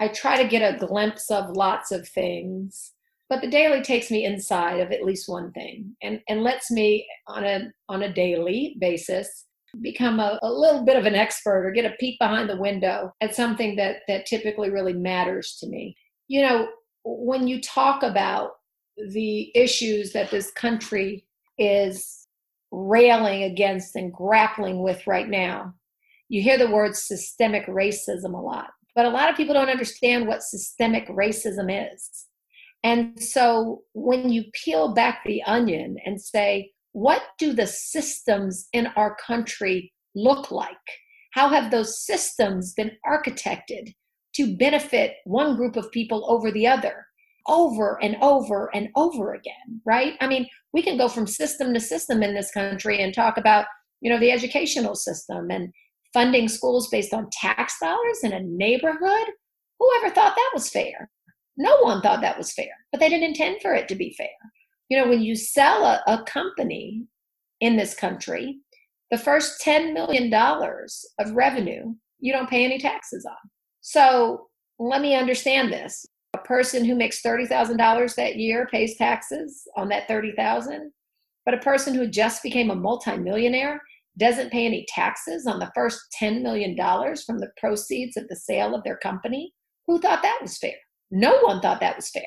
I 0.00 0.08
try 0.08 0.42
to 0.42 0.48
get 0.48 0.62
a 0.62 0.78
glimpse 0.78 1.30
of 1.30 1.50
lots 1.50 1.92
of 1.92 2.08
things 2.08 2.93
but 3.28 3.40
the 3.40 3.50
daily 3.50 3.82
takes 3.82 4.10
me 4.10 4.24
inside 4.24 4.80
of 4.80 4.92
at 4.92 5.04
least 5.04 5.28
one 5.28 5.50
thing 5.52 5.96
and, 6.02 6.20
and 6.28 6.42
lets 6.42 6.70
me 6.70 7.06
on 7.26 7.44
a 7.44 7.70
on 7.88 8.02
a 8.02 8.12
daily 8.12 8.76
basis 8.80 9.46
become 9.80 10.20
a, 10.20 10.38
a 10.42 10.50
little 10.50 10.84
bit 10.84 10.96
of 10.96 11.04
an 11.04 11.14
expert 11.14 11.66
or 11.66 11.72
get 11.72 11.84
a 11.84 11.96
peek 11.98 12.18
behind 12.18 12.48
the 12.48 12.60
window 12.60 13.12
at 13.20 13.34
something 13.34 13.76
that 13.76 13.96
that 14.08 14.26
typically 14.26 14.70
really 14.70 14.92
matters 14.92 15.56
to 15.60 15.68
me. 15.68 15.96
You 16.28 16.42
know 16.42 16.68
when 17.04 17.46
you 17.48 17.60
talk 17.60 18.02
about 18.02 18.52
the 19.10 19.50
issues 19.54 20.12
that 20.12 20.30
this 20.30 20.50
country 20.52 21.26
is 21.58 22.26
railing 22.70 23.44
against 23.44 23.94
and 23.96 24.12
grappling 24.12 24.82
with 24.82 25.06
right 25.06 25.28
now 25.28 25.74
you 26.28 26.42
hear 26.42 26.58
the 26.58 26.70
word 26.70 26.96
systemic 26.96 27.66
racism 27.66 28.34
a 28.34 28.40
lot. 28.40 28.70
But 28.94 29.06
a 29.06 29.10
lot 29.10 29.28
of 29.28 29.36
people 29.36 29.54
don't 29.54 29.68
understand 29.68 30.26
what 30.26 30.42
systemic 30.42 31.08
racism 31.08 31.92
is 31.92 32.26
and 32.84 33.20
so 33.20 33.82
when 33.94 34.30
you 34.30 34.44
peel 34.52 34.92
back 34.92 35.22
the 35.24 35.42
onion 35.44 35.96
and 36.04 36.20
say, 36.20 36.70
what 36.92 37.22
do 37.38 37.54
the 37.54 37.66
systems 37.66 38.68
in 38.74 38.88
our 38.88 39.16
country 39.26 39.92
look 40.14 40.50
like? 40.50 40.68
How 41.32 41.48
have 41.48 41.70
those 41.70 42.04
systems 42.04 42.74
been 42.74 42.92
architected 43.04 43.94
to 44.34 44.56
benefit 44.56 45.14
one 45.24 45.56
group 45.56 45.76
of 45.76 45.90
people 45.90 46.30
over 46.30 46.52
the 46.52 46.66
other? 46.66 47.06
Over 47.48 48.02
and 48.02 48.16
over 48.22 48.70
and 48.74 48.88
over 48.96 49.34
again, 49.34 49.80
right? 49.84 50.14
I 50.20 50.26
mean, 50.26 50.46
we 50.72 50.82
can 50.82 50.96
go 50.96 51.08
from 51.08 51.26
system 51.26 51.74
to 51.74 51.80
system 51.80 52.22
in 52.22 52.34
this 52.34 52.50
country 52.50 53.02
and 53.02 53.12
talk 53.12 53.38
about, 53.38 53.66
you 54.00 54.10
know, 54.10 54.20
the 54.20 54.30
educational 54.30 54.94
system 54.94 55.50
and 55.50 55.72
funding 56.12 56.48
schools 56.48 56.88
based 56.88 57.12
on 57.12 57.28
tax 57.32 57.74
dollars 57.82 58.20
in 58.22 58.32
a 58.32 58.40
neighborhood. 58.40 59.26
Whoever 59.78 60.14
thought 60.14 60.36
that 60.36 60.50
was 60.54 60.70
fair? 60.70 61.10
No 61.56 61.78
one 61.80 62.00
thought 62.00 62.20
that 62.20 62.38
was 62.38 62.52
fair, 62.52 62.70
but 62.90 63.00
they 63.00 63.08
didn't 63.08 63.28
intend 63.28 63.62
for 63.62 63.74
it 63.74 63.88
to 63.88 63.94
be 63.94 64.14
fair. 64.16 64.28
You 64.88 64.98
know, 64.98 65.08
when 65.08 65.22
you 65.22 65.34
sell 65.34 65.84
a, 65.84 66.02
a 66.06 66.22
company 66.24 67.04
in 67.60 67.76
this 67.76 67.94
country, 67.94 68.58
the 69.10 69.18
first 69.18 69.62
$10 69.64 69.92
million 69.92 70.32
of 70.32 71.36
revenue, 71.36 71.94
you 72.18 72.32
don't 72.32 72.50
pay 72.50 72.64
any 72.64 72.78
taxes 72.78 73.24
on. 73.24 73.50
So 73.80 74.48
let 74.78 75.00
me 75.00 75.14
understand 75.14 75.72
this. 75.72 76.04
A 76.34 76.38
person 76.38 76.84
who 76.84 76.96
makes 76.96 77.22
$30,000 77.22 78.14
that 78.16 78.36
year 78.36 78.66
pays 78.70 78.96
taxes 78.96 79.62
on 79.76 79.88
that 79.90 80.08
30,000, 80.08 80.90
but 81.44 81.54
a 81.54 81.58
person 81.58 81.94
who 81.94 82.08
just 82.08 82.42
became 82.42 82.70
a 82.70 82.74
multimillionaire 82.74 83.80
doesn't 84.18 84.52
pay 84.52 84.66
any 84.66 84.86
taxes 84.88 85.46
on 85.46 85.58
the 85.58 85.70
first 85.74 86.00
$10 86.20 86.42
million 86.42 86.76
from 87.26 87.38
the 87.38 87.50
proceeds 87.56 88.16
of 88.16 88.26
the 88.28 88.36
sale 88.36 88.74
of 88.74 88.82
their 88.84 88.96
company. 88.96 89.52
Who 89.86 90.00
thought 90.00 90.22
that 90.22 90.38
was 90.40 90.58
fair? 90.58 90.74
No 91.10 91.38
one 91.40 91.60
thought 91.60 91.80
that 91.80 91.96
was 91.96 92.10
fair. 92.10 92.22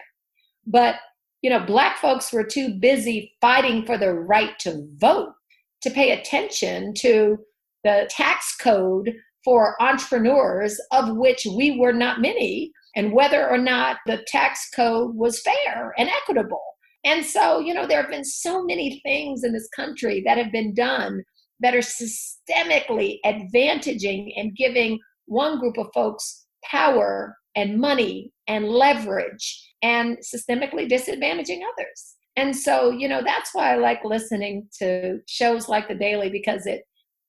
But, 0.65 0.95
you 1.41 1.49
know, 1.49 1.65
black 1.65 1.97
folks 1.97 2.31
were 2.31 2.43
too 2.43 2.75
busy 2.79 3.33
fighting 3.41 3.85
for 3.85 3.97
the 3.97 4.13
right 4.13 4.57
to 4.59 4.87
vote 4.97 5.33
to 5.81 5.89
pay 5.89 6.11
attention 6.11 6.93
to 6.95 7.37
the 7.83 8.09
tax 8.09 8.55
code 8.57 9.13
for 9.43 9.81
entrepreneurs, 9.81 10.79
of 10.91 11.15
which 11.15 11.45
we 11.55 11.79
were 11.79 11.93
not 11.93 12.21
many, 12.21 12.71
and 12.95 13.13
whether 13.13 13.49
or 13.49 13.57
not 13.57 13.97
the 14.05 14.23
tax 14.27 14.69
code 14.75 15.15
was 15.15 15.41
fair 15.41 15.93
and 15.97 16.09
equitable. 16.09 16.63
And 17.05 17.23
so, 17.23 17.59
you 17.59 17.73
know, 17.73 17.87
there 17.87 18.01
have 18.01 18.11
been 18.11 18.25
so 18.25 18.63
many 18.63 18.99
things 19.05 19.43
in 19.43 19.53
this 19.53 19.69
country 19.69 20.21
that 20.25 20.37
have 20.37 20.51
been 20.51 20.73
done 20.73 21.23
that 21.59 21.75
are 21.75 21.79
systemically 21.79 23.19
advantaging 23.25 24.33
and 24.35 24.55
giving 24.55 24.99
one 25.25 25.59
group 25.59 25.77
of 25.77 25.87
folks 25.93 26.45
power 26.65 27.37
and 27.55 27.79
money 27.79 28.31
and 28.47 28.67
leverage 28.69 29.73
and 29.81 30.17
systemically 30.17 30.89
disadvantaging 30.89 31.61
others. 31.73 32.15
And 32.35 32.55
so, 32.55 32.91
you 32.91 33.07
know, 33.07 33.21
that's 33.23 33.53
why 33.53 33.73
I 33.73 33.77
like 33.77 34.03
listening 34.05 34.67
to 34.79 35.19
shows 35.27 35.67
like 35.67 35.87
The 35.87 35.95
Daily 35.95 36.29
because 36.29 36.65
it, 36.65 36.83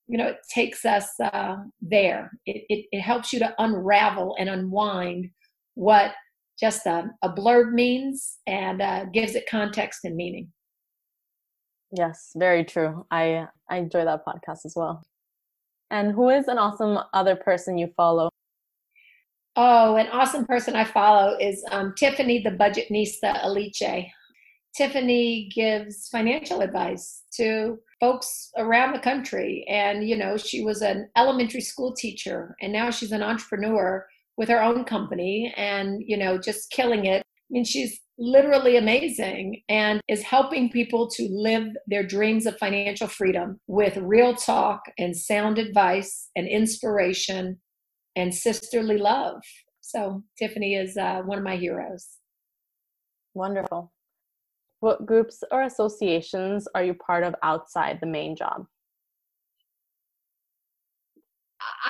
you 0.07 0.17
know, 0.17 0.27
it 0.27 0.37
takes 0.53 0.85
us 0.85 1.09
uh, 1.19 1.57
there. 1.81 2.31
It, 2.45 2.63
it, 2.69 2.85
it 2.91 3.01
helps 3.01 3.33
you 3.33 3.39
to 3.39 3.53
unravel 3.57 4.35
and 4.39 4.49
unwind 4.49 5.29
what 5.75 6.13
just 6.59 6.85
a, 6.85 7.09
a 7.23 7.29
blurb 7.29 7.71
means 7.71 8.37
and 8.45 8.81
uh, 8.81 9.05
gives 9.05 9.35
it 9.35 9.49
context 9.49 10.01
and 10.03 10.15
meaning. 10.15 10.51
Yes, 11.91 12.31
very 12.35 12.63
true. 12.63 13.05
I 13.09 13.47
I 13.69 13.77
enjoy 13.77 14.05
that 14.05 14.25
podcast 14.25 14.65
as 14.65 14.73
well. 14.75 15.03
And 15.89 16.11
who 16.11 16.29
is 16.29 16.47
an 16.47 16.59
awesome 16.59 16.99
other 17.13 17.35
person 17.35 17.77
you 17.77 17.91
follow? 17.97 18.29
Oh, 19.61 19.97
an 19.97 20.07
awesome 20.13 20.45
person 20.45 20.77
I 20.77 20.85
follow 20.85 21.35
is 21.37 21.61
um, 21.71 21.93
Tiffany 21.97 22.41
the 22.41 22.51
Budgetnista 22.51 23.43
Aliche. 23.43 24.09
Tiffany 24.73 25.51
gives 25.53 26.07
financial 26.07 26.61
advice 26.61 27.23
to 27.33 27.77
folks 27.99 28.51
around 28.55 28.93
the 28.93 28.99
country. 28.99 29.65
And, 29.67 30.07
you 30.07 30.15
know, 30.15 30.37
she 30.37 30.63
was 30.63 30.81
an 30.81 31.09
elementary 31.17 31.59
school 31.59 31.93
teacher 31.93 32.55
and 32.61 32.71
now 32.71 32.89
she's 32.89 33.11
an 33.11 33.21
entrepreneur 33.21 34.07
with 34.37 34.47
her 34.47 34.63
own 34.63 34.85
company 34.85 35.53
and, 35.57 36.01
you 36.07 36.15
know, 36.15 36.37
just 36.37 36.71
killing 36.71 37.03
it. 37.03 37.19
I 37.19 37.49
mean, 37.49 37.65
she's 37.65 37.99
literally 38.17 38.77
amazing 38.77 39.61
and 39.67 39.99
is 40.07 40.21
helping 40.21 40.71
people 40.71 41.09
to 41.09 41.27
live 41.29 41.67
their 41.85 42.07
dreams 42.07 42.45
of 42.45 42.57
financial 42.57 43.07
freedom 43.07 43.59
with 43.67 43.97
real 43.97 44.35
talk 44.35 44.83
and 44.97 45.17
sound 45.17 45.57
advice 45.57 46.29
and 46.37 46.47
inspiration 46.47 47.59
and 48.19 48.33
sisterly 48.33 48.97
love. 48.97 49.41
So, 49.81 50.23
Tiffany 50.37 50.75
is 50.75 50.97
uh, 50.97 51.21
one 51.23 51.37
of 51.37 51.43
my 51.43 51.55
heroes. 51.55 52.07
Wonderful. 53.33 53.91
What 54.81 55.05
groups 55.05 55.43
or 55.51 55.63
associations 55.63 56.67
are 56.73 56.83
you 56.83 56.93
part 56.93 57.23
of 57.23 57.35
outside 57.43 57.99
the 57.99 58.07
main 58.07 58.35
job? 58.35 58.65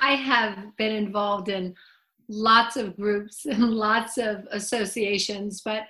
I 0.02 0.16
have 0.16 0.76
been 0.78 0.96
involved 0.96 1.50
in 1.50 1.76
lots 2.28 2.78
of 2.78 2.96
groups 2.96 3.46
and 3.46 3.72
lots 3.74 4.18
of 4.18 4.46
associations, 4.52 5.62
but 5.64 5.84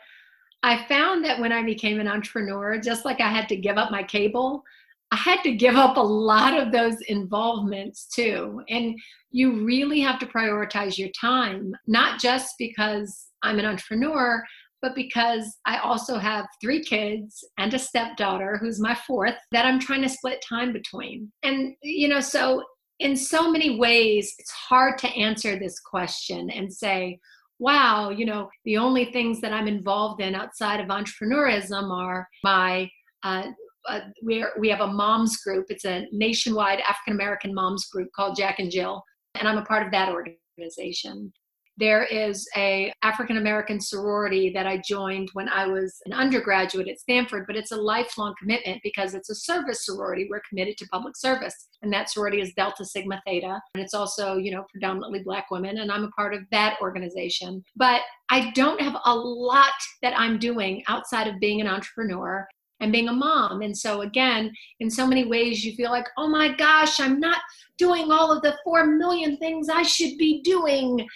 I 0.61 0.85
found 0.87 1.23
that 1.23 1.39
when 1.39 1.53
I 1.53 1.63
became 1.63 1.99
an 1.99 2.07
entrepreneur, 2.07 2.79
just 2.79 3.05
like 3.05 3.21
I 3.21 3.29
had 3.29 3.47
to 3.49 3.55
give 3.55 3.77
up 3.77 3.91
my 3.91 4.03
cable, 4.03 4.63
I 5.11 5.15
had 5.15 5.41
to 5.43 5.55
give 5.55 5.75
up 5.75 5.97
a 5.97 6.01
lot 6.01 6.59
of 6.59 6.71
those 6.71 7.01
involvements 7.07 8.07
too. 8.13 8.61
And 8.69 8.95
you 9.31 9.65
really 9.65 9.99
have 10.01 10.19
to 10.19 10.25
prioritize 10.27 10.97
your 10.97 11.09
time, 11.19 11.73
not 11.87 12.19
just 12.19 12.55
because 12.59 13.27
I'm 13.41 13.57
an 13.59 13.65
entrepreneur, 13.65 14.43
but 14.81 14.95
because 14.95 15.57
I 15.65 15.79
also 15.79 16.17
have 16.17 16.45
three 16.61 16.83
kids 16.83 17.43
and 17.57 17.73
a 17.73 17.79
stepdaughter 17.79 18.57
who's 18.57 18.79
my 18.79 18.95
fourth 19.07 19.35
that 19.51 19.65
I'm 19.65 19.79
trying 19.79 20.03
to 20.03 20.09
split 20.09 20.43
time 20.47 20.71
between. 20.73 21.31
And, 21.43 21.75
you 21.81 22.07
know, 22.07 22.21
so 22.21 22.63
in 22.99 23.15
so 23.15 23.51
many 23.51 23.77
ways, 23.77 24.35
it's 24.39 24.51
hard 24.51 24.97
to 24.99 25.09
answer 25.09 25.57
this 25.57 25.79
question 25.79 26.49
and 26.49 26.71
say, 26.71 27.19
wow, 27.57 28.09
you 28.09 28.25
know, 28.25 28.49
the 28.63 28.77
only 28.77 29.05
things 29.05 29.41
that 29.41 29.53
I'm 29.53 29.67
involved 29.67 30.21
in 30.21 30.35
outside 30.35 30.79
of 30.79 30.87
entrepreneurism 30.87 31.91
are 31.91 32.27
my, 32.43 32.89
uh, 33.23 33.47
uh, 33.87 34.01
we're, 34.21 34.51
we 34.59 34.69
have 34.69 34.81
a 34.81 34.87
moms 34.87 35.37
group. 35.37 35.67
It's 35.69 35.85
a 35.85 36.07
nationwide 36.11 36.79
African 36.81 37.13
American 37.13 37.53
moms 37.53 37.87
group 37.87 38.09
called 38.15 38.37
Jack 38.37 38.59
and 38.59 38.71
Jill, 38.71 39.03
and 39.35 39.47
I'm 39.47 39.57
a 39.57 39.65
part 39.65 39.85
of 39.85 39.91
that 39.91 40.09
organization. 40.09 41.31
There 41.77 42.03
is 42.03 42.45
a 42.57 42.91
African 43.03 43.37
American 43.37 43.79
sorority 43.79 44.49
that 44.49 44.67
I 44.67 44.81
joined 44.85 45.29
when 45.31 45.47
I 45.47 45.65
was 45.65 46.01
an 46.05 46.11
undergraduate 46.11 46.89
at 46.89 46.99
Stanford, 46.99 47.45
but 47.47 47.55
it's 47.55 47.71
a 47.71 47.77
lifelong 47.77 48.35
commitment 48.37 48.81
because 48.83 49.13
it's 49.13 49.29
a 49.29 49.35
service 49.35 49.85
sorority. 49.85 50.27
We're 50.29 50.41
committed 50.49 50.77
to 50.79 50.87
public 50.87 51.15
service, 51.15 51.69
and 51.81 51.93
that 51.93 52.09
sorority 52.09 52.41
is 52.41 52.51
Delta 52.53 52.83
Sigma 52.83 53.21
Theta, 53.25 53.61
and 53.73 53.81
it's 53.81 53.93
also, 53.93 54.35
you 54.35 54.51
know, 54.51 54.65
predominantly 54.69 55.23
black 55.23 55.51
women, 55.51 55.77
and 55.77 55.89
I'm 55.89 56.03
a 56.03 56.11
part 56.11 56.33
of 56.33 56.41
that 56.51 56.75
organization. 56.81 57.63
But 57.77 58.01
I 58.29 58.51
don't 58.51 58.81
have 58.81 58.97
a 59.05 59.15
lot 59.15 59.71
that 60.01 60.19
I'm 60.19 60.37
doing 60.37 60.83
outside 60.89 61.27
of 61.27 61.39
being 61.39 61.61
an 61.61 61.67
entrepreneur 61.67 62.45
and 62.79 62.91
being 62.91 63.09
a 63.09 63.13
mom. 63.13 63.61
And 63.61 63.77
so, 63.77 64.01
again, 64.01 64.53
in 64.79 64.89
so 64.89 65.05
many 65.05 65.25
ways, 65.25 65.63
you 65.65 65.73
feel 65.75 65.91
like, 65.91 66.07
oh 66.17 66.27
my 66.27 66.53
gosh, 66.55 66.99
I'm 66.99 67.19
not 67.19 67.41
doing 67.77 68.11
all 68.11 68.31
of 68.31 68.41
the 68.41 68.57
4 68.63 68.85
million 68.85 69.37
things 69.37 69.69
I 69.69 69.83
should 69.83 70.17
be 70.17 70.41
doing. 70.41 71.07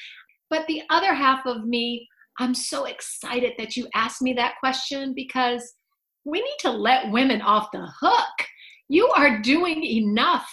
But 0.50 0.68
the 0.68 0.84
other 0.90 1.14
half 1.14 1.46
of 1.46 1.66
me, 1.66 2.08
I'm 2.40 2.54
so 2.54 2.86
excited 2.86 3.54
that 3.58 3.78
you 3.78 3.88
asked 3.94 4.22
me 4.22 4.34
that 4.34 4.56
question 4.60 5.14
because 5.14 5.74
we 6.26 6.42
need 6.42 6.58
to 6.60 6.72
let 6.72 7.12
women 7.12 7.42
off 7.42 7.72
the 7.72 7.88
hook. 8.00 8.48
You 8.90 9.08
are 9.10 9.42
doing 9.42 9.84
enough. 9.84 10.50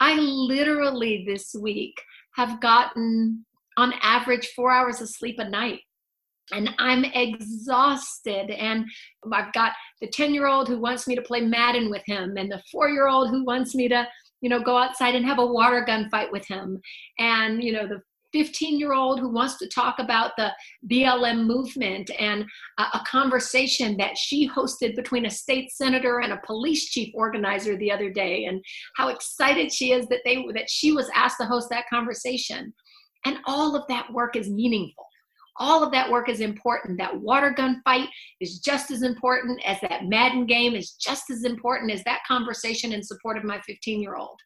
I 0.00 0.18
literally 0.18 1.24
this 1.26 1.54
week 1.54 1.94
have 2.34 2.60
gotten 2.60 3.44
on 3.76 3.94
average 4.02 4.48
four 4.54 4.70
hours 4.70 5.00
of 5.00 5.08
sleep 5.08 5.36
a 5.38 5.48
night. 5.48 5.80
And 6.52 6.70
I'm 6.78 7.04
exhausted. 7.04 8.50
And 8.50 8.86
I've 9.32 9.52
got 9.52 9.72
the 10.00 10.08
10 10.08 10.34
year 10.34 10.46
old 10.46 10.68
who 10.68 10.80
wants 10.80 11.06
me 11.06 11.14
to 11.14 11.22
play 11.22 11.40
Madden 11.40 11.90
with 11.90 12.02
him, 12.06 12.36
and 12.36 12.50
the 12.50 12.62
four 12.70 12.88
year 12.88 13.08
old 13.08 13.30
who 13.30 13.44
wants 13.44 13.74
me 13.74 13.88
to, 13.88 14.06
you 14.40 14.48
know, 14.48 14.60
go 14.60 14.76
outside 14.76 15.14
and 15.14 15.26
have 15.26 15.38
a 15.38 15.46
water 15.46 15.84
gun 15.84 16.08
fight 16.10 16.30
with 16.30 16.46
him. 16.46 16.80
And, 17.18 17.62
you 17.62 17.72
know, 17.72 17.86
the 17.86 18.00
15 18.32 18.78
year 18.78 18.92
old 18.92 19.18
who 19.18 19.30
wants 19.30 19.56
to 19.58 19.68
talk 19.68 19.98
about 19.98 20.32
the 20.36 20.52
BLM 20.90 21.46
movement 21.46 22.10
and 22.18 22.44
a, 22.78 22.82
a, 22.82 23.04
conversation 23.06 23.96
that 23.96 24.18
she 24.18 24.48
hosted 24.48 24.94
between 24.94 25.26
a 25.26 25.30
state 25.30 25.70
senator 25.70 26.20
and 26.20 26.32
a 26.32 26.40
police 26.44 26.90
chief 26.90 27.12
organizer 27.14 27.76
the 27.78 27.90
other 27.90 28.10
day 28.10 28.44
and 28.44 28.62
how 28.96 29.08
excited 29.08 29.72
she 29.72 29.92
is 29.92 30.06
that 30.08 30.20
they 30.24 30.44
that 30.54 30.68
she 30.68 30.92
was 30.92 31.08
asked 31.14 31.38
to 31.40 31.46
host 31.46 31.68
that 31.70 31.88
conversation 31.88 32.74
and 33.24 33.38
all 33.46 33.74
of 33.74 33.86
that 33.88 34.12
work 34.12 34.36
is 34.36 34.50
meaningful 34.50 35.06
all 35.58 35.82
of 35.82 35.92
that 35.92 36.10
work 36.10 36.28
is 36.28 36.40
important. 36.40 36.98
That 36.98 37.20
water 37.20 37.50
gun 37.50 37.80
fight 37.84 38.08
is 38.40 38.58
just 38.58 38.90
as 38.90 39.02
important 39.02 39.60
as 39.64 39.80
that 39.80 40.04
Madden 40.06 40.46
game 40.46 40.74
is 40.74 40.92
just 40.92 41.30
as 41.30 41.44
important 41.44 41.90
as 41.90 42.02
that 42.04 42.20
conversation 42.26 42.92
in 42.92 43.02
support 43.02 43.36
of 43.36 43.44
my 43.44 43.60
15 43.66 44.00
year 44.00 44.16
old. 44.16 44.38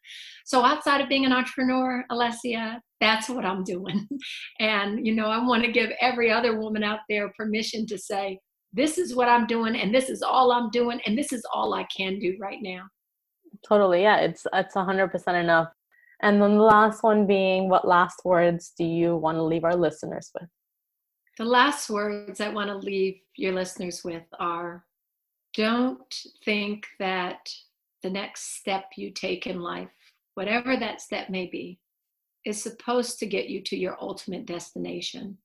So 0.45 0.63
outside 0.63 1.01
of 1.01 1.09
being 1.09 1.25
an 1.25 1.33
entrepreneur, 1.33 2.03
Alessia, 2.11 2.79
that's 2.99 3.29
what 3.29 3.45
I'm 3.45 3.63
doing. 3.63 4.07
And, 4.59 5.05
you 5.05 5.15
know, 5.15 5.25
I 5.25 5.43
want 5.43 5.63
to 5.63 5.71
give 5.71 5.89
every 5.99 6.31
other 6.31 6.59
woman 6.59 6.83
out 6.83 6.99
there 7.09 7.33
permission 7.35 7.87
to 7.87 7.97
say, 7.97 8.39
this 8.73 8.97
is 8.97 9.15
what 9.15 9.27
I'm 9.27 9.47
doing, 9.47 9.75
and 9.75 9.93
this 9.93 10.09
is 10.09 10.21
all 10.21 10.51
I'm 10.51 10.69
doing, 10.69 11.01
and 11.05 11.17
this 11.17 11.33
is 11.33 11.43
all 11.53 11.73
I 11.73 11.85
can 11.95 12.19
do 12.19 12.37
right 12.39 12.59
now. 12.61 12.83
Totally. 13.67 14.03
Yeah. 14.03 14.17
It's, 14.17 14.45
it's 14.53 14.75
100% 14.75 15.41
enough. 15.41 15.67
And 16.21 16.41
then 16.41 16.57
the 16.57 16.63
last 16.63 17.03
one 17.03 17.25
being, 17.25 17.67
what 17.67 17.87
last 17.87 18.21
words 18.23 18.73
do 18.77 18.85
you 18.85 19.17
want 19.17 19.37
to 19.37 19.43
leave 19.43 19.63
our 19.63 19.75
listeners 19.75 20.31
with? 20.39 20.49
The 21.37 21.45
last 21.45 21.89
words 21.89 22.41
I 22.41 22.49
want 22.49 22.69
to 22.69 22.75
leave 22.75 23.19
your 23.35 23.53
listeners 23.53 24.03
with 24.03 24.23
are 24.39 24.83
don't 25.55 26.13
think 26.45 26.85
that 26.99 27.49
the 28.03 28.09
next 28.09 28.57
step 28.57 28.85
you 28.95 29.11
take 29.11 29.47
in 29.47 29.61
life, 29.61 29.89
whatever 30.35 30.75
that 30.77 31.01
step 31.01 31.29
may 31.29 31.45
be, 31.45 31.79
is 32.45 32.61
supposed 32.61 33.19
to 33.19 33.25
get 33.25 33.47
you 33.47 33.61
to 33.61 33.77
your 33.77 33.97
ultimate 34.01 34.45
destination. 34.45 35.37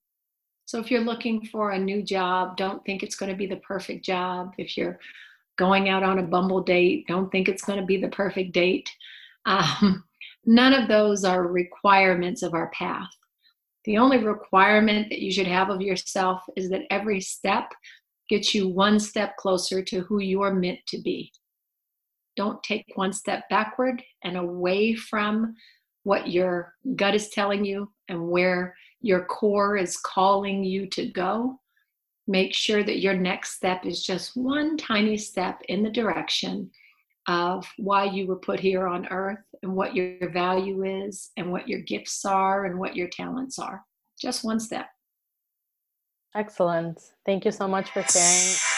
So 0.65 0.81
if 0.81 0.91
you're 0.91 1.01
looking 1.01 1.47
for 1.47 1.71
a 1.71 1.79
new 1.79 2.03
job, 2.03 2.57
don't 2.57 2.85
think 2.85 3.03
it's 3.03 3.17
going 3.17 3.31
to 3.31 3.37
be 3.37 3.47
the 3.47 3.57
perfect 3.57 4.05
job. 4.05 4.55
If 4.59 4.77
you're 4.77 4.99
going 5.57 5.89
out 5.89 6.03
on 6.03 6.19
a 6.19 6.23
bumble 6.23 6.63
date, 6.63 7.07
don't 7.07 7.31
think 7.31 7.49
it's 7.49 7.65
going 7.65 7.81
to 7.81 7.87
be 7.87 8.01
the 8.01 8.09
perfect 8.09 8.53
date. 8.53 8.91
Um, 9.45 10.05
none 10.45 10.73
of 10.73 10.89
those 10.89 11.25
are 11.25 11.47
requirements 11.47 12.43
of 12.43 12.55
our 12.55 12.71
path. 12.71 13.11
The 13.87 13.99
only 13.99 14.19
requirement 14.19 15.09
that 15.11 15.21
you 15.21 15.31
should 15.31 15.47
have 15.47 15.71
of 15.71 15.81
yourself 15.81 16.43
is 16.57 16.69
that 16.71 16.83
every 16.91 17.21
step 17.21 17.73
gets 18.29 18.53
you 18.53 18.69
one 18.69 18.99
step 18.99 19.37
closer 19.37 19.81
to 19.83 20.01
who 20.01 20.19
you're 20.21 20.53
meant 20.53 20.81
to 20.89 20.99
be. 21.01 21.33
Don't 22.37 22.63
take 22.65 22.85
one 22.97 23.13
step 23.13 23.45
backward 23.49 24.03
and 24.25 24.37
away 24.37 24.95
from 24.95 25.55
what 26.03 26.29
your 26.29 26.75
gut 26.97 27.15
is 27.15 27.29
telling 27.29 27.65
you 27.65 27.91
and 28.09 28.29
where 28.29 28.75
your 29.01 29.25
core 29.25 29.77
is 29.77 29.97
calling 29.97 30.65
you 30.65 30.89
to 30.89 31.07
go. 31.07 31.61
Make 32.27 32.55
sure 32.55 32.83
that 32.83 33.01
your 33.01 33.15
next 33.15 33.55
step 33.55 33.87
is 33.87 34.05
just 34.05 34.37
one 34.37 34.77
tiny 34.77 35.17
step 35.17 35.63
in 35.69 35.85
the 35.85 35.91
direction 35.91 36.71
of 37.29 37.67
why 37.77 38.05
you 38.05 38.27
were 38.27 38.37
put 38.37 38.61
here 38.61 38.87
on 38.87 39.07
earth 39.09 39.45
and 39.63 39.75
what 39.75 39.95
your 39.95 40.31
value 40.31 40.85
is 40.85 41.31
and 41.37 41.51
what 41.51 41.69
your 41.69 41.81
gifts 41.81 42.25
are 42.25 42.67
and 42.67 42.79
what 42.79 42.97
your 42.97 43.09
talents 43.09 43.59
are. 43.59 43.85
Just 44.21 44.45
one 44.45 44.61
step. 44.61 44.87
Excellent. 46.35 47.01
Thank 47.25 47.45
you 47.45 47.51
so 47.51 47.67
much 47.67 47.91
for 47.91 48.03
sharing. 48.03 48.76